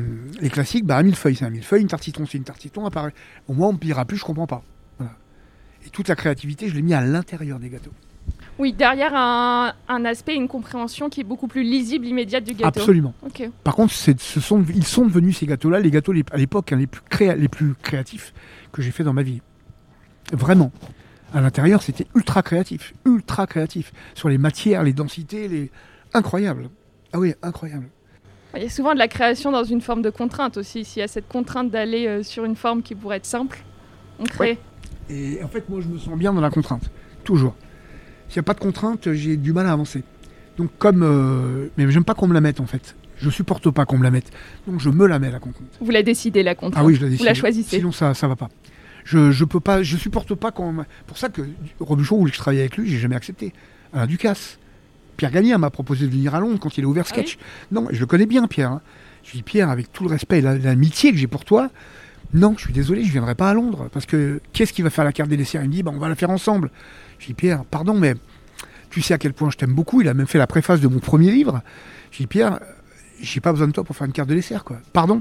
[0.50, 2.86] classiques, bah un millefeuille, c'est un millefeuille, une tarte citron, c'est une tarte citron.
[2.86, 3.12] Apparaît.
[3.48, 4.62] Au moins, on me pillera plus, je comprends pas.
[4.98, 5.12] Voilà.
[5.86, 7.92] Et toute la créativité, je l'ai mis à l'intérieur des gâteaux.
[8.58, 12.80] Oui, derrière un, un aspect, une compréhension qui est beaucoup plus lisible, immédiate du gâteau.
[12.80, 13.14] Absolument.
[13.26, 13.48] Ok.
[13.64, 16.72] Par contre, c'est- ce sont, ils sont devenus ces gâteaux-là, les gâteaux les- à l'époque
[16.72, 18.32] hein, les, plus créa- les plus créatifs
[18.72, 19.40] que j'ai fait dans ma vie.
[20.32, 20.70] Vraiment.
[21.32, 23.92] À l'intérieur, c'était ultra créatif, ultra créatif.
[24.14, 25.70] Sur les matières, les densités, les...
[26.12, 26.68] incroyable.
[27.12, 27.86] Ah oui, incroyable.
[28.56, 30.84] Il y a souvent de la création dans une forme de contrainte aussi.
[30.84, 33.62] S'il y a cette contrainte d'aller euh, sur une forme qui pourrait être simple,
[34.18, 34.58] on crée.
[35.08, 36.90] Et en fait, moi, je me sens bien dans la contrainte,
[37.22, 37.54] toujours.
[38.28, 40.02] S'il n'y a pas de contrainte, j'ai du mal à avancer.
[40.56, 41.02] Donc, comme.
[41.04, 42.96] euh, Mais j'aime pas qu'on me la mette, en fait.
[43.18, 44.30] Je supporte pas qu'on me la mette.
[44.66, 45.68] Donc, je me la mets, la contrainte.
[45.80, 46.82] Vous la décidez, la contrainte.
[46.82, 47.26] Ah oui, je la Vous décide.
[47.26, 47.76] la choisissez.
[47.76, 48.48] Sinon, ça, ça va pas.
[49.04, 50.64] Je, je peux pas, je supporte pas quand.
[50.78, 51.42] on- Pour ça que
[51.80, 53.52] Robuchon voulait que je travaille avec lui, j'ai jamais accepté.
[53.92, 54.58] Alain Ducasse.
[55.16, 57.26] Pierre Gagnard m'a proposé de venir à Londres quand il a ouvert Ah oui?
[57.26, 57.38] Sketch.
[57.72, 58.72] Non, je le connais bien, Pierre.
[58.72, 58.80] hein.
[59.22, 61.68] Je lui dis, Pierre, avec tout le respect et la- l'amitié que j'ai pour toi,
[62.32, 63.88] non, je suis désolé, je viendrai pas à Londres.
[63.92, 65.98] Parce que qu'est-ce qui va faire la carte des desserts Il me dit, bah, on
[65.98, 66.70] va la faire ensemble.
[67.18, 68.14] Je dis, Pierre, pardon, mais
[68.88, 70.00] tu sais à quel point je t'aime beaucoup.
[70.00, 71.60] Il a même fait la préface de mon premier livre.
[72.12, 72.60] Je dis, Pierre,
[73.20, 74.78] j'ai pas besoin de toi pour faire une carte de dessert, quoi.
[74.94, 75.20] Pardon?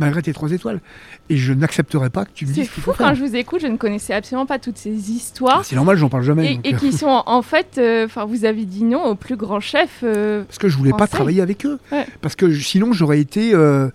[0.00, 0.80] Malgré tes trois étoiles.
[1.28, 3.22] Et je n'accepterai pas que tu me C'est dises ce qu'il fou faut quand je
[3.22, 5.64] vous écoute, je ne connaissais absolument pas toutes ces histoires.
[5.64, 6.52] C'est normal, j'en parle jamais.
[6.52, 9.14] Et, donc, et euh, qui sont en- fait, euh, enfin, vous avez dit non au
[9.14, 10.00] plus grand chef.
[10.02, 11.78] euh, Parce que je voulais pas travailler avec eux.
[11.92, 12.06] Ouais.
[12.20, 13.52] Parce que sinon, j'aurais été.
[13.54, 13.88] euh,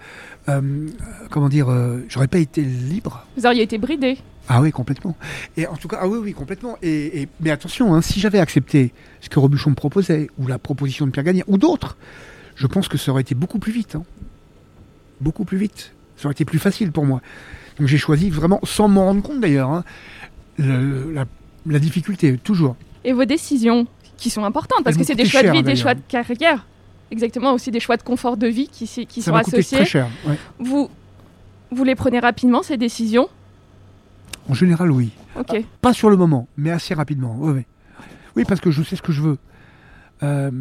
[1.32, 1.68] comment dire
[2.08, 3.26] J'aurais pas été libre.
[3.38, 4.18] vous auriez été bridé.
[4.47, 5.18] Ah oui, complètement.
[5.58, 6.78] Et en tout cas, ah oui, oui, complètement.
[6.84, 10.60] Et, et- mais attention, hein, si j'avais accepté ce que Robuchon me proposait, ou la
[10.60, 11.97] proposition de Pierre Gagnard, ou d'autres,
[12.56, 13.95] je pense que ça aurait été beaucoup plus vite.
[13.95, 14.03] hein.
[15.22, 15.93] Beaucoup plus vite.
[16.18, 17.22] Ça aurait été plus facile pour moi.
[17.80, 19.84] Donc j'ai choisi vraiment, sans m'en rendre compte d'ailleurs, hein,
[20.57, 21.26] la,
[21.66, 22.76] la difficulté, toujours.
[23.03, 23.88] Et vos décisions,
[24.18, 26.66] qui sont importantes, parce Elles que c'est des choix de vie, des choix de carrière.
[27.11, 29.78] Exactement, aussi des choix de confort de vie qui, qui ça sont associés.
[29.78, 30.07] très cher.
[30.28, 30.38] ouais.
[30.59, 30.89] Vous,
[31.72, 33.30] vous les prenez rapidement, ces décisions?
[34.49, 35.11] En général, oui.
[35.38, 35.63] Ok.
[35.82, 37.36] Pas sur le moment, mais assez rapidement.
[37.38, 37.66] ouais, ouais.
[38.36, 39.38] Oui, parce que je sais ce que je veux.
[40.26, 40.51] Euh,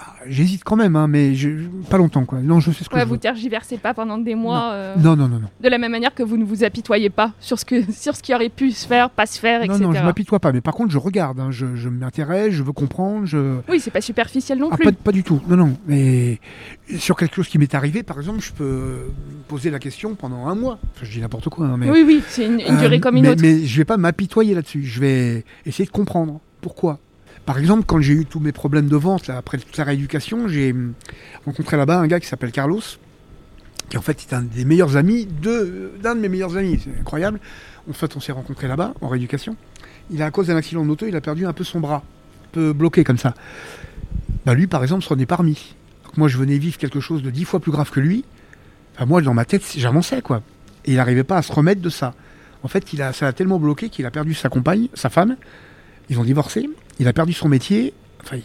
[0.00, 1.48] ah, J'hésite quand même, hein, mais je,
[1.90, 2.24] pas longtemps.
[2.24, 2.40] Quoi.
[2.40, 3.18] Non, je sais ce que Ouais, je vous veux.
[3.20, 4.70] tergiversez pas pendant des mois.
[4.72, 5.48] euh, Non, non, non, non.
[5.60, 8.22] De la même manière que vous ne vous apitoyez pas sur ce, que, sur ce
[8.22, 9.80] qui aurait pu se faire, pas se faire, Non, etc.
[9.84, 10.52] non, je m'apitoie pas.
[10.52, 11.38] Mais par contre, je regarde.
[11.40, 13.26] hein, je je m'intéresse, je veux comprendre.
[13.26, 13.58] Je...
[13.68, 14.84] Oui, c'est pas superficiel non Ah, plus.
[14.84, 15.40] pas, pas du tout.
[15.48, 15.76] Non, non.
[15.86, 16.40] Mais
[16.98, 19.10] sur quelque chose qui m'est arrivé, par exemple, je peux
[19.48, 20.78] poser la question pendant un mois.
[20.94, 21.66] Enfin, je dis n'importe quoi.
[21.66, 21.90] hein, mais...
[21.90, 23.42] Oui, oui, c'est une, une Euh, durée comme une mais, autre.
[23.42, 24.84] Mais je vais pas m'apitoyer là-dessus.
[24.84, 26.98] Je vais essayer de comprendre pourquoi.
[27.44, 30.72] Par exemple, quand j'ai eu tous mes problèmes de vente après toute la rééducation, j'ai
[30.72, 30.94] hum,
[31.44, 32.82] rencontré là-bas un gars qui s'appelle Carlos,
[33.88, 36.80] qui en fait est un des meilleurs amis d'un de mes meilleurs amis.
[36.84, 37.40] C'est incroyable.
[37.90, 39.56] En fait, on s'est rencontrés là-bas en rééducation.
[40.10, 42.04] Il a à cause d'un accident de moto, il a perdu un peu son bras,
[42.44, 43.34] un peu bloqué comme ça.
[44.46, 45.74] Bah lui, par exemple, s'en est parmi.
[46.16, 48.24] Moi, je venais vivre quelque chose de dix fois plus grave que lui.
[48.94, 50.42] Enfin, moi, dans ma tête, j'avançais quoi.
[50.84, 52.14] Et il n'arrivait pas à se remettre de ça.
[52.62, 55.36] En fait, il a, ça l'a tellement bloqué qu'il a perdu sa compagne, sa femme.
[56.08, 56.68] Ils ont divorcé.
[56.98, 57.94] Il a perdu son métier.
[58.22, 58.42] Enfin, il,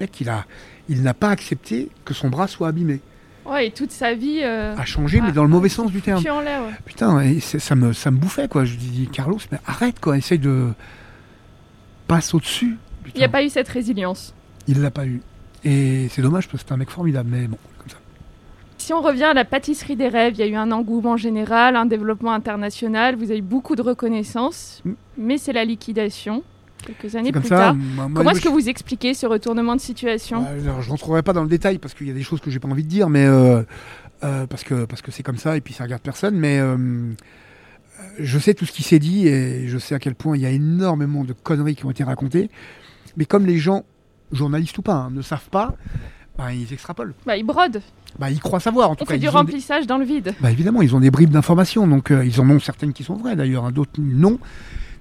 [0.00, 0.44] mec, il a,
[0.88, 3.00] il n'a pas accepté que son bras soit abîmé.
[3.46, 4.40] Ouais, et toute sa vie.
[4.42, 4.76] Euh...
[4.76, 6.22] A changé, mais dans le mauvais sens du terme.
[6.28, 6.58] en ouais.
[6.84, 8.64] Putain, et ça me, ça me bouffait quoi.
[8.64, 10.18] Je dis Carlos, mais arrête quoi.
[10.18, 10.68] Essaye de
[12.06, 12.76] passe au-dessus.
[13.06, 13.28] Il n'y a Putain.
[13.28, 14.34] pas eu cette résilience.
[14.66, 15.22] Il l'a pas eu.
[15.64, 17.97] Et c'est dommage parce que c'est un mec formidable, mais bon, comme ça.
[18.88, 21.76] Si on revient à la pâtisserie des rêves, il y a eu un engouement général,
[21.76, 24.92] un développement international, vous avez eu beaucoup de reconnaissance, Mm.
[25.18, 26.42] mais c'est la liquidation
[26.86, 27.56] quelques années plus ça.
[27.58, 27.74] tard.
[27.74, 30.42] Moi- Comment est-ce que vous expliquez ce retournement de situation?
[30.46, 32.60] Alors, je rentrerai pas dans le détail parce qu'il y a des choses que j'ai
[32.60, 33.62] pas envie de dire, mais euh,
[34.24, 36.36] euh, parce que parce que c'est comme ça et puis ça regarde personne.
[36.38, 36.78] Mais euh,
[38.18, 40.46] je sais tout ce qui s'est dit et je sais à quel point il y
[40.46, 42.48] a énormément de conneries qui ont été racontées.
[43.18, 43.84] Mais comme les gens,
[44.32, 45.74] journalistes ou pas, hein, ne savent pas,
[46.38, 47.14] bah, ils extrapolent.
[47.26, 47.82] Bah, ils brodent,
[48.18, 48.90] Bah, ils croient savoir.
[48.90, 50.34] En tout on cas, fait du ils ont des- remplissage dans le vide.
[50.40, 53.16] Bah, évidemment, ils ont des bribes d'informations, donc euh, ils en ont certaines qui sont
[53.16, 54.38] vraies d'ailleurs, hein, d'autres non.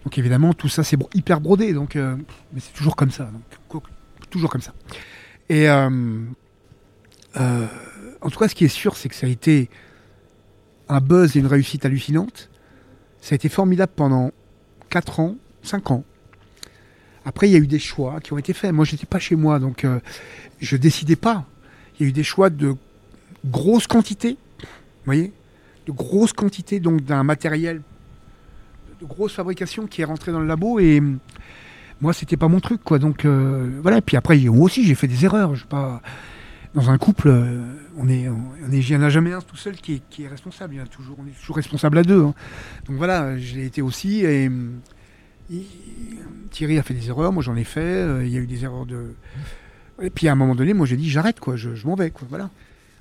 [0.03, 2.15] Donc évidemment, tout ça c'est hyper brodé, donc euh,
[2.53, 3.29] mais c'est toujours comme ça,
[3.71, 3.83] donc
[4.29, 4.73] toujours comme ça.
[5.49, 5.87] Et euh,
[7.35, 9.69] en tout cas, ce qui est sûr, c'est que ça a été
[10.89, 12.49] un buzz et une réussite hallucinante.
[13.21, 14.31] Ça a été formidable pendant
[14.89, 16.03] 4 ans, 5 ans.
[17.27, 18.71] Après, il y a eu des choix qui ont été faits.
[18.71, 19.99] Moi, j'étais pas chez moi, donc euh,
[20.61, 21.45] je décidais pas.
[21.99, 22.73] Il y a eu des choix de
[23.45, 25.33] grosses quantités, vous voyez,
[25.87, 27.81] de grosses quantités donc d'un matériel
[29.01, 31.19] de grosse fabrication qui est rentré dans le labo et hum,
[32.01, 35.07] moi c'était pas mon truc quoi donc euh, voilà puis après moi aussi j'ai fait
[35.07, 36.01] des erreurs je pas
[36.73, 37.61] dans un couple euh,
[37.95, 38.37] on est on
[38.71, 40.87] il y en a jamais un tout seul qui est, responsable il y en a
[40.87, 42.33] toujours on est toujours responsable à deux hein.
[42.87, 44.79] donc voilà je l'ai été aussi et hum,
[46.51, 48.63] Thierry a fait des erreurs moi j'en ai fait euh, il y a eu des
[48.63, 49.13] erreurs de
[50.01, 52.11] et puis à un moment donné moi j'ai dit j'arrête quoi je, je m'en vais
[52.11, 52.49] quoi voilà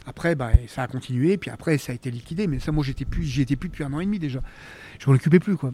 [0.06, 2.46] après, bah, ça a continué, puis après, ça a été liquidé.
[2.46, 4.40] Mais ça, moi, j'étais plus, j'y étais plus depuis un an et demi déjà.
[5.00, 5.72] Je m'en occupais plus, quoi.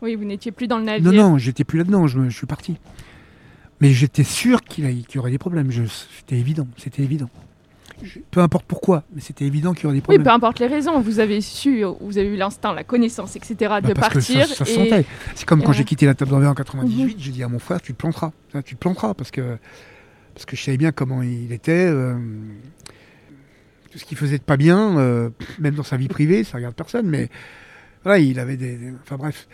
[0.00, 1.12] Oui, vous n'étiez plus dans le Non, navire.
[1.12, 2.06] non, j'étais plus là-dedans.
[2.06, 2.78] Je, suis parti.
[3.82, 5.70] Mais j'étais sûr qu'il y, aurait des problèmes.
[5.70, 6.66] C'était évident.
[6.78, 7.28] C'était évident.
[8.30, 10.22] Peu importe pourquoi, mais c'était évident qu'il y aurait des Oui, problèmes.
[10.24, 13.54] peu importe les raisons, vous avez su, vous avez eu l'instinct, la connaissance, etc.
[13.60, 14.46] Bah, de parce que partir.
[14.46, 14.74] ça, ça se et...
[14.74, 15.04] sentait.
[15.34, 17.14] C'est comme quand j'ai quitté la table d'envers en 98, Mhm.
[17.18, 18.32] j'ai dit à mon frère, tu te planteras.
[18.54, 19.56] Hein, Tu te planteras parce que,
[20.34, 21.86] parce que je savais bien comment il était.
[21.86, 22.14] euh,
[23.90, 26.74] tout ce qu'il faisait de pas bien, euh, même dans sa vie privée, ça regarde
[26.76, 27.28] personne, mais
[28.04, 28.76] voilà, il avait des.
[28.76, 29.48] des- enfin bref,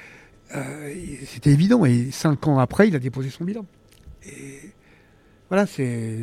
[0.54, 0.94] euh,
[1.26, 1.84] c'était évident.
[1.86, 3.64] Et cinq ans après, il a déposé son bilan.
[4.26, 4.60] Et
[5.48, 6.18] voilà, c'est.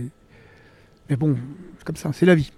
[1.09, 1.35] Mais bon,
[1.83, 2.51] comme ça, c'est la vie.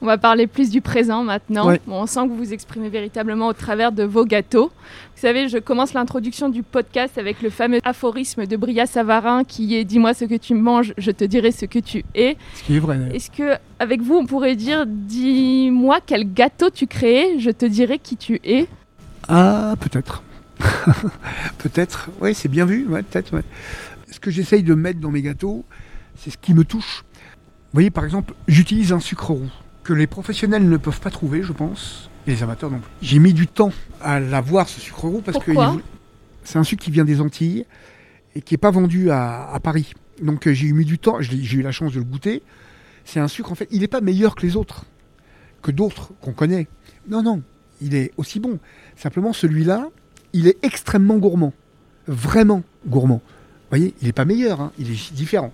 [0.00, 1.68] On va parler plus du présent maintenant.
[1.68, 1.80] Ouais.
[1.86, 4.66] Bon, on sent que vous vous exprimez véritablement au travers de vos gâteaux.
[5.14, 9.76] Vous savez, je commence l'introduction du podcast avec le fameux aphorisme de Bria Savarin qui
[9.76, 12.36] est Dis-moi ce que tu manges, je te dirai ce que tu es.
[12.54, 12.98] Ce qui est vrai.
[13.14, 17.98] Est-ce que, avec vous, on pourrait dire Dis-moi quel gâteau tu crées, je te dirai
[17.98, 18.66] qui tu es
[19.26, 20.22] Ah, peut-être.
[21.58, 22.10] peut-être.
[22.20, 22.86] Oui, c'est bien vu.
[22.88, 23.34] Ouais, peut-être.
[23.34, 23.42] ouais.
[24.10, 25.64] Ce que j'essaye de mettre dans mes gâteaux,
[26.16, 27.04] c'est ce qui me touche.
[27.74, 29.50] Vous voyez, par exemple, j'utilise un sucre roux
[29.82, 32.08] que les professionnels ne peuvent pas trouver, je pense.
[32.24, 32.88] Et les amateurs non plus.
[33.02, 35.76] J'ai mis du temps à l'avoir, ce sucre roux, parce que Pourquoi
[36.44, 37.66] c'est un sucre qui vient des Antilles
[38.36, 39.92] et qui n'est pas vendu à, à Paris.
[40.22, 42.44] Donc euh, j'ai eu mis du temps, j'ai eu la chance de le goûter.
[43.04, 44.84] C'est un sucre, en fait, il n'est pas meilleur que les autres,
[45.60, 46.68] que d'autres qu'on connaît.
[47.08, 47.42] Non, non,
[47.80, 48.60] il est aussi bon.
[48.94, 49.88] Simplement, celui-là,
[50.32, 51.52] il est extrêmement gourmand.
[52.06, 53.20] Vraiment gourmand.
[53.24, 55.52] Vous voyez, il n'est pas meilleur, hein, il est différent.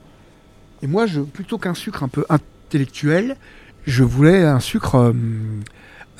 [0.83, 3.37] Et moi, plutôt qu'un sucre un peu intellectuel,
[3.87, 5.13] je voulais un sucre, euh,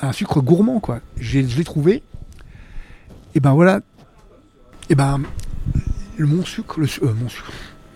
[0.01, 1.01] un sucre gourmand, quoi.
[1.17, 2.03] Je l'ai trouvé.
[3.33, 3.81] Et ben voilà.
[4.89, 5.21] Et ben,
[6.19, 7.51] mon sucre, le, euh, mon sucre.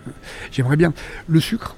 [0.52, 0.92] J'aimerais bien.
[1.28, 1.76] Le sucre,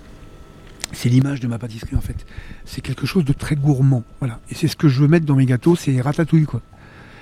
[0.93, 2.27] c'est l'image de ma pâtisserie, en fait.
[2.65, 4.05] C'est quelque chose de très gourmand.
[4.21, 4.41] Voilà.
[4.51, 6.63] Et c'est ce que je veux mettre dans mes gâteaux, c'est ratatouille, quoi.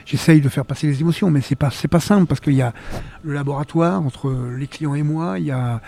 [0.04, 2.62] J'essaye de faire passer les émotions, mais c'est pas, c'est pas simple parce qu'il y
[2.62, 2.72] a
[3.24, 5.80] le laboratoire entre les clients et moi, il y a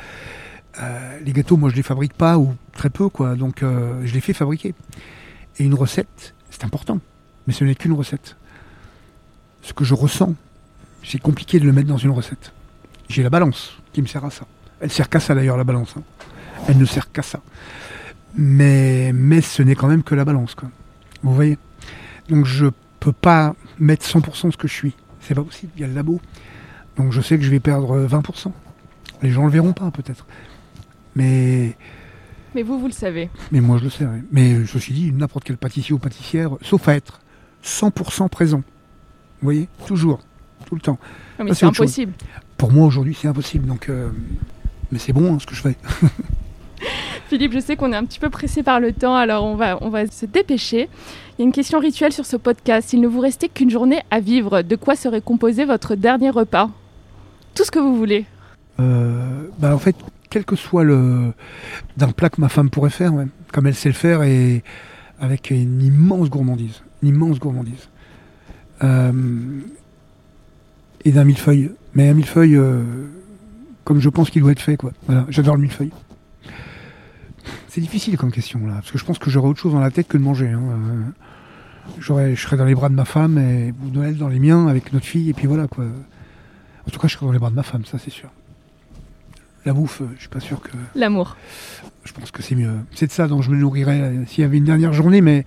[0.81, 3.35] euh, les gâteaux, moi je les fabrique pas ou très peu, quoi.
[3.35, 4.75] Donc euh, je les fais fabriquer.
[5.59, 7.01] Et une recette, c'est important,
[7.47, 8.37] mais ce n'est qu'une recette.
[9.63, 10.35] Ce que je ressens,
[11.03, 12.53] c'est compliqué de le mettre dans une recette.
[13.09, 14.47] J'ai la balance qui me sert à ça.
[14.81, 15.95] Elle sert qu'à ça d'ailleurs, la balance.
[15.99, 16.03] hein.
[16.69, 17.41] Elle ne sert qu'à ça.
[18.37, 20.69] Mais, mais ce n'est quand même que la balance, quoi.
[21.23, 21.59] Vous voyez?
[22.29, 22.67] Donc je
[23.01, 24.95] peux pas mettre 100% de ce que je suis.
[25.21, 26.21] C'est pas possible, il y a le labo.
[26.97, 28.53] Donc je sais que je vais perdre 20%.
[29.23, 30.27] Les gens le verront pas, peut-être.
[31.19, 31.77] Mais,
[32.55, 33.29] Mais vous, vous le savez.
[33.51, 34.07] mais moi je le sais.
[34.31, 37.21] Mais ceci dit, n'importe quel pâtissier ou pâtissière, sauf à être
[37.65, 38.59] 100% présent.
[38.59, 39.69] Vous voyez?
[39.89, 40.21] Toujours.
[40.65, 40.99] Tout le temps.
[41.41, 41.71] Non, mais c'est chose.
[41.71, 42.13] impossible.
[42.57, 43.67] Pour moi aujourd'hui, c'est impossible.
[43.67, 44.11] Donc, euh,
[44.93, 45.77] mais c'est bon hein, ce que je fais.
[47.29, 49.77] Philippe, je sais qu'on est un petit peu pressé par le temps, alors on va,
[49.83, 50.89] on va se dépêcher.
[51.37, 52.91] Il y a une question rituelle sur ce podcast.
[52.91, 56.71] S'il ne vous restait qu'une journée à vivre, de quoi serait composé votre dernier repas?
[57.57, 58.25] Tout ce que vous voulez.
[58.79, 59.97] Euh, bah, en fait,
[60.31, 61.33] quel que soit le
[61.97, 63.13] d'un plat que ma femme pourrait faire,
[63.53, 64.63] comme elle sait le faire, et
[65.21, 67.89] avec une immense gourmandise, une immense gourmandise,
[68.85, 69.13] Euh,
[71.05, 72.83] et d'un millefeuille, mais un millefeuille euh,
[73.85, 74.93] comme je pense qu'il doit être fait, quoi.
[75.07, 75.91] Voilà, j'adore le millefeuille.
[77.69, 79.91] C'est difficile comme question là, parce que je pense que j'aurais autre chose dans la
[79.91, 80.49] tête que de manger.
[80.49, 80.61] hein.
[80.63, 81.03] Euh,
[81.99, 84.67] j'aurais- je serais dans les bras de ma femme et vous Noël dans les miens
[84.69, 85.85] avec notre fille, et puis voilà quoi.
[85.85, 88.31] En tout cas, je serais dans les bras de ma femme, ça c'est sûr.
[89.69, 90.71] La bouffe, euh, je suis pas sûr que.
[90.95, 91.37] L'amour.
[92.05, 92.71] Je pense que c'est mieux.
[92.95, 95.45] C'est de ça dont je me nourrirais euh, s'il y avait une dernière journée, mais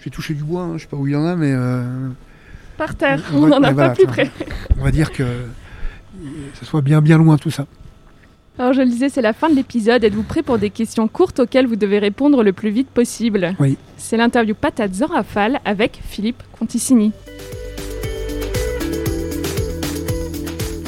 [0.00, 1.52] je vais toucher du bois, hein, je sais pas où il y en a, mais
[1.52, 2.08] euh,
[2.76, 4.28] Par terre, on n'en a pas voilà, plus près.
[4.76, 5.46] on va dire que euh,
[6.54, 7.66] ce soit bien bien loin tout ça.
[8.58, 10.02] Alors je le disais, c'est la fin de l'épisode.
[10.02, 13.54] Êtes-vous prêt pour des questions courtes auxquelles vous devez répondre le plus vite possible?
[13.60, 13.78] Oui.
[13.98, 17.12] C'est l'interview Patates en rafale avec Philippe Conticini.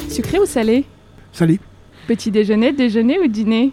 [0.09, 0.83] Sucré ou salé?
[1.31, 1.61] Salé,
[2.07, 3.71] Petit déjeuner, déjeuner ou dîner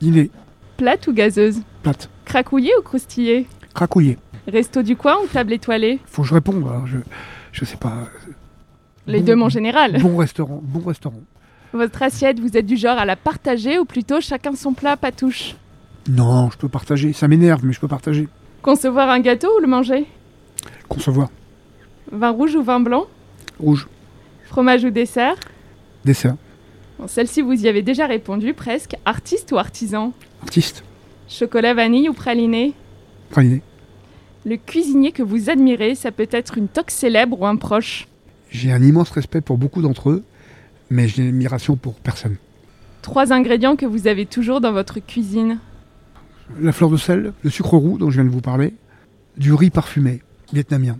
[0.00, 0.30] dîner,
[0.76, 4.18] Plate ou gazeuse plate, Cracouillé ou croustillé cracouillé.
[4.46, 6.62] Resto du coin ou table étoilée Faut que je réponde.
[6.68, 6.98] alors je
[7.52, 8.08] je sais pas.
[9.06, 10.00] Les Bon- deux, mon général.
[10.02, 11.20] Bon restaurant, bon restaurant.
[11.72, 15.12] Votre assiette, vous êtes du genre à la partager ou plutôt chacun son plat, pas
[15.12, 15.54] touche
[16.08, 17.12] Non, je peux partager.
[17.12, 18.28] Ça m'énerve, mais je peux partager.
[18.62, 20.06] Concevoir un gâteau ou le manger
[20.88, 21.28] Concevoir.
[22.12, 23.06] Vin rouge ou vin blanc
[23.58, 23.88] Rouge,
[24.44, 25.36] Fromage ou dessert
[26.04, 26.36] dessert,
[26.98, 28.96] Bon, Celle-ci, vous y avez déjà répondu presque.
[29.04, 30.84] Artiste ou artisan artiste,
[31.28, 32.72] Chocolat vanille ou praliné
[33.30, 33.62] praliné.
[34.44, 38.06] Le cuisinier que vous admirez, ça peut être une toque célèbre ou un proche.
[38.50, 40.24] J'ai un immense respect pour beaucoup d'entre eux,
[40.88, 42.36] mais j'ai une admiration pour personne.
[43.02, 45.58] Trois ingrédients que vous avez toujours dans votre cuisine.
[46.60, 48.74] La fleur de sel, le sucre roux dont je viens de vous parler,
[49.36, 50.22] du riz parfumé
[50.52, 50.96] vietnamien.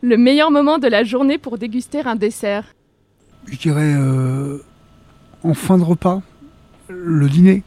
[0.00, 2.72] Le meilleur moment de la journée pour déguster un dessert.
[3.50, 4.62] Je dirais euh,
[5.44, 6.22] en fin de repas,
[6.88, 7.62] le dîner.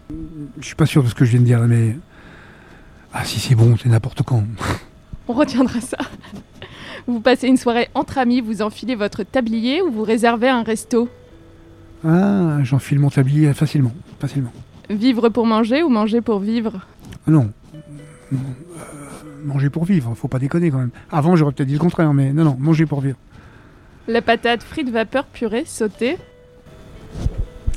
[0.59, 1.95] Je suis pas sûr de ce que je viens de dire, mais
[3.13, 4.43] ah si c'est bon, c'est n'importe quand.
[5.27, 5.97] On retiendra ça.
[7.05, 11.07] Vous passez une soirée entre amis, vous enfilez votre tablier ou vous réservez un resto?
[12.05, 14.51] Ah, j'enfile mon tablier facilement, facilement.
[14.89, 16.81] Vivre pour manger ou manger pour vivre?
[17.27, 17.51] Ah Non.
[18.31, 18.39] Non,
[18.75, 18.79] euh,
[19.45, 20.91] manger pour vivre, faut pas déconner quand même.
[21.11, 23.17] Avant, j'aurais peut-être dit le contraire, mais non, non, manger pour vivre.
[24.07, 26.17] La patate frite vapeur purée sautée.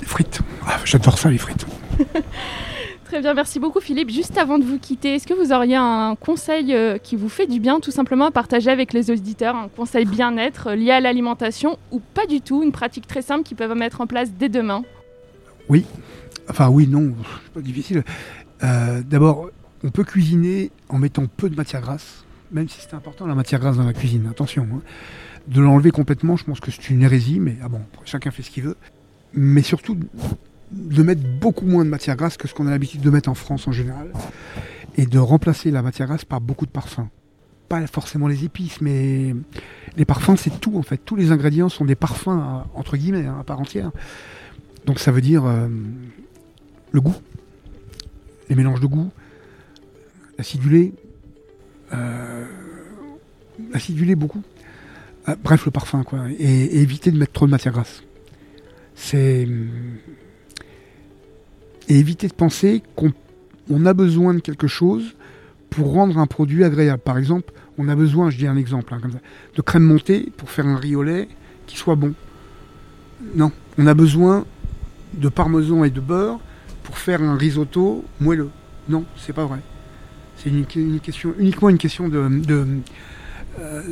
[0.01, 0.40] Les frites.
[0.66, 1.66] Ah, J'adore ça, les frites.
[3.05, 4.09] Très bien, merci beaucoup Philippe.
[4.11, 7.48] Juste avant de vous quitter, est-ce que vous auriez un conseil euh, qui vous fait
[7.48, 9.57] du bien tout simplement à partager avec les auditeurs?
[9.57, 12.62] Un conseil bien-être euh, lié à l'alimentation ou pas du tout?
[12.62, 14.84] Une pratique très simple qu'ils peuvent mettre en place dès demain?
[16.48, 17.12] Enfin, oui, non,
[17.44, 18.05] c'est pas difficile.
[18.62, 19.51] Euh, D'abord,
[19.84, 23.59] on peut cuisiner en mettant peu de matière grasse, même si c'est important la matière
[23.61, 24.66] grasse dans la cuisine, attention.
[24.72, 24.80] hein.
[25.48, 28.51] De l'enlever complètement, je pense que c'est une hérésie, mais ah bon, chacun fait ce
[28.51, 28.76] qu'il veut.
[29.35, 29.97] Mais surtout,
[30.72, 33.35] de mettre beaucoup moins de matière grasse que ce qu'on a l'habitude de mettre en
[33.35, 34.12] France en général,
[34.97, 37.09] et de remplacer la matière grasse par beaucoup de parfums.
[37.68, 39.35] Pas forcément les épices, mais
[39.97, 40.99] les parfums, c'est tout en fait.
[41.05, 43.93] Tous les ingrédients sont des parfums, à- entre guillemets, hein, à part entière.
[44.87, 45.68] Donc ça veut dire euh,
[46.91, 47.14] le goût,
[48.49, 49.11] les mélanges de goût,
[50.39, 50.93] l'acidulé,
[51.93, 52.47] euh,
[54.16, 54.43] beaucoup.
[55.28, 56.24] Euh, bref, le parfum, quoi.
[56.39, 58.03] Et éviter de mettre trop de matière grasse.
[59.03, 59.44] C'est.
[59.44, 59.68] hum,
[61.88, 63.12] éviter de penser qu'on
[63.70, 65.14] on a besoin de quelque chose
[65.70, 67.01] pour rendre un produit agréable.
[67.03, 69.01] Par exemple, on a besoin, je dis un exemple, hein,
[69.57, 71.28] de crème montée pour faire un riz au lait
[71.66, 72.14] qui soit bon.
[73.34, 74.44] Non, on a besoin
[75.14, 76.38] de parmesan et de beurre
[76.82, 78.51] pour faire un risotto moelleux.
[78.88, 79.61] Non, c'est pas vrai.
[80.36, 82.66] C'est uniquement une question de,
[83.61, 83.82] euh,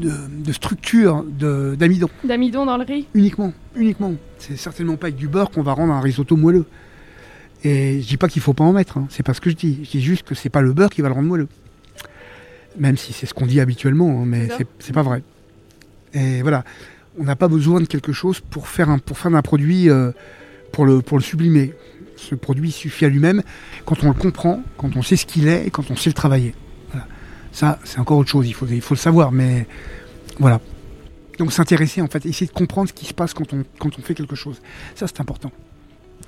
[0.00, 2.08] de- de structure de- d'amidon.
[2.24, 4.14] D'amidon dans le riz Uniquement, uniquement.
[4.38, 6.66] C'est certainement pas avec du beurre qu'on va rendre un risotto moelleux.
[7.64, 9.06] Et je dis pas qu'il faut pas en mettre, hein.
[9.08, 9.80] c'est pas ce que je dis.
[9.84, 11.48] Je dis juste que c'est pas le beurre qui va le rendre moelleux.
[12.78, 14.48] Même si c'est ce qu'on dit habituellement, hein, mais
[14.80, 15.22] c'est pas vrai.
[16.14, 16.64] Et voilà,
[17.18, 20.10] on n'a pas besoin de quelque chose pour faire un pour faire un produit euh,
[20.72, 21.74] pour le pour le sublimer.
[22.16, 23.42] Ce produit suffit à lui-même
[23.84, 26.14] quand on le comprend, quand on sait ce qu'il est et quand on sait le
[26.14, 26.54] travailler.
[27.52, 27.74] Voilà.
[27.74, 28.46] Ça, c'est encore autre chose.
[28.48, 29.66] Il faut il faut le savoir, mais
[30.38, 30.60] voilà.
[31.38, 34.02] Donc s'intéresser en fait, essayer de comprendre ce qui se passe quand on quand on
[34.02, 34.60] fait quelque chose.
[34.94, 35.50] Ça, c'est important.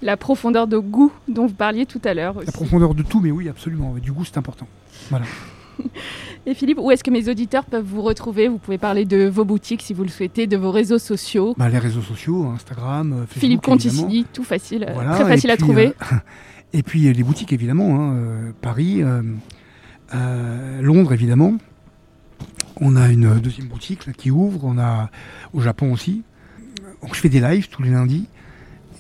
[0.03, 2.43] La profondeur de goût dont vous parliez tout à l'heure.
[2.45, 3.95] La profondeur de tout, mais oui, absolument.
[3.95, 4.67] Du goût, c'est important.
[6.47, 8.49] Et Philippe, où est-ce que mes auditeurs peuvent vous retrouver?
[8.49, 11.55] Vous pouvez parler de vos boutiques si vous le souhaitez, de vos réseaux sociaux.
[11.57, 13.63] Bah, les réseaux sociaux, Instagram, euh, Facebook, Philippe.
[13.63, 15.87] Conticini, tout facile, euh, Voilà, très facile à trouver.
[16.13, 16.17] euh,
[16.73, 17.95] et puis les boutiques, évidemment.
[17.97, 19.23] hein, euh, Paris, euh,
[20.15, 21.55] euh, Londres, évidemment.
[22.81, 24.65] On a une deuxième boutique qui ouvre.
[24.65, 25.11] On a
[25.53, 26.23] au Japon aussi.
[27.03, 28.29] Donc, je fais des lives tous les lundis.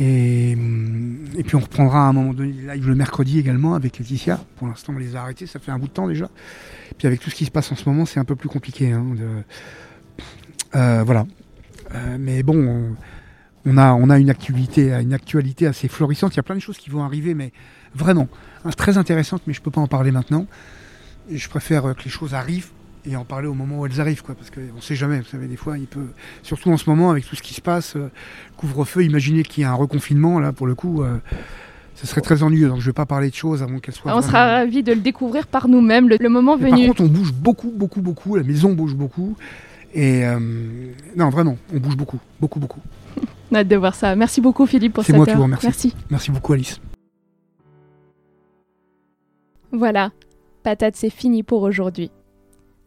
[0.01, 3.75] Et, hum, et puis on reprendra à un moment donné les lives le mercredi également
[3.75, 4.41] avec Laetitia.
[4.57, 5.47] Pour l'instant, on les a arrêtés.
[5.47, 6.29] Ça fait un bout de temps déjà.
[6.99, 8.93] Puis avec tout ce qui se passe en ce moment, c'est un peu plus compliqué.
[8.93, 9.05] hein,
[10.75, 11.27] Euh, voilà.
[11.95, 12.97] Euh, mais bon,
[13.67, 16.35] on, a, une actualité, une actualité assez florissante.
[16.35, 17.53] Il y a plein de choses qui vont arriver, mais
[17.95, 18.29] vraiment
[18.65, 20.47] hein, très intéressantes, mais je peux pas en parler maintenant.
[21.31, 22.71] Et je préfère que les choses arrivent
[23.07, 25.19] et en parler au moment où elles arrivent, quoi, parce qu'on ne sait jamais.
[25.19, 26.07] Vous savez, des fois, il peut,
[26.43, 28.11] surtout en ce moment, avec tout ce qui se passe, euh,
[28.57, 31.19] couvre-feu, imaginez qu'il y a un reconfinement, là, pour le coup, euh,
[31.95, 32.69] ce serait très ennuyeux.
[32.69, 34.17] Donc, je ne vais pas parler de choses avant qu'elles soient.
[34.17, 36.71] On sera ravis de le découvrir par nous-mêmes, le, moment venu.
[36.71, 38.37] Par contre, on bouge beaucoup, beaucoup, beaucoup.
[38.37, 39.37] La maison bouge beaucoup.
[39.93, 40.39] Et euh,
[41.15, 42.81] non, vraiment, on bouge beaucoup, beaucoup, beaucoup.
[43.53, 44.17] on a hâte de voir ça.
[44.17, 45.67] Merci beaucoup, Philippe, pour cette C'est moi qui vous remercie.
[45.67, 45.95] Merci.
[46.11, 46.81] Merci beaucoup, Alice.
[49.71, 50.11] Voilà,
[50.65, 52.11] patate, c'est fini pour aujourd'hui.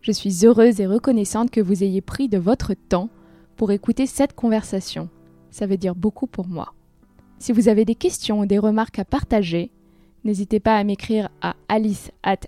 [0.01, 3.09] Je suis heureuse et reconnaissante que vous ayez pris de votre temps
[3.55, 5.09] pour écouter cette conversation.
[5.51, 6.73] Ça veut dire beaucoup pour moi.
[7.39, 9.71] Si vous avez des questions ou des remarques à partager,
[10.23, 12.47] n'hésitez pas à m'écrire à alice at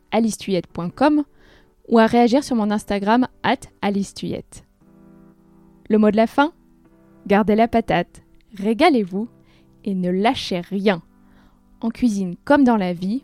[1.87, 4.65] ou à réagir sur mon Instagram at alicetuyette.
[5.89, 6.53] Le mot de la fin
[7.27, 8.23] Gardez la patate,
[8.57, 9.27] régalez-vous
[9.83, 11.03] et ne lâchez rien.
[11.81, 13.23] En cuisine comme dans la vie,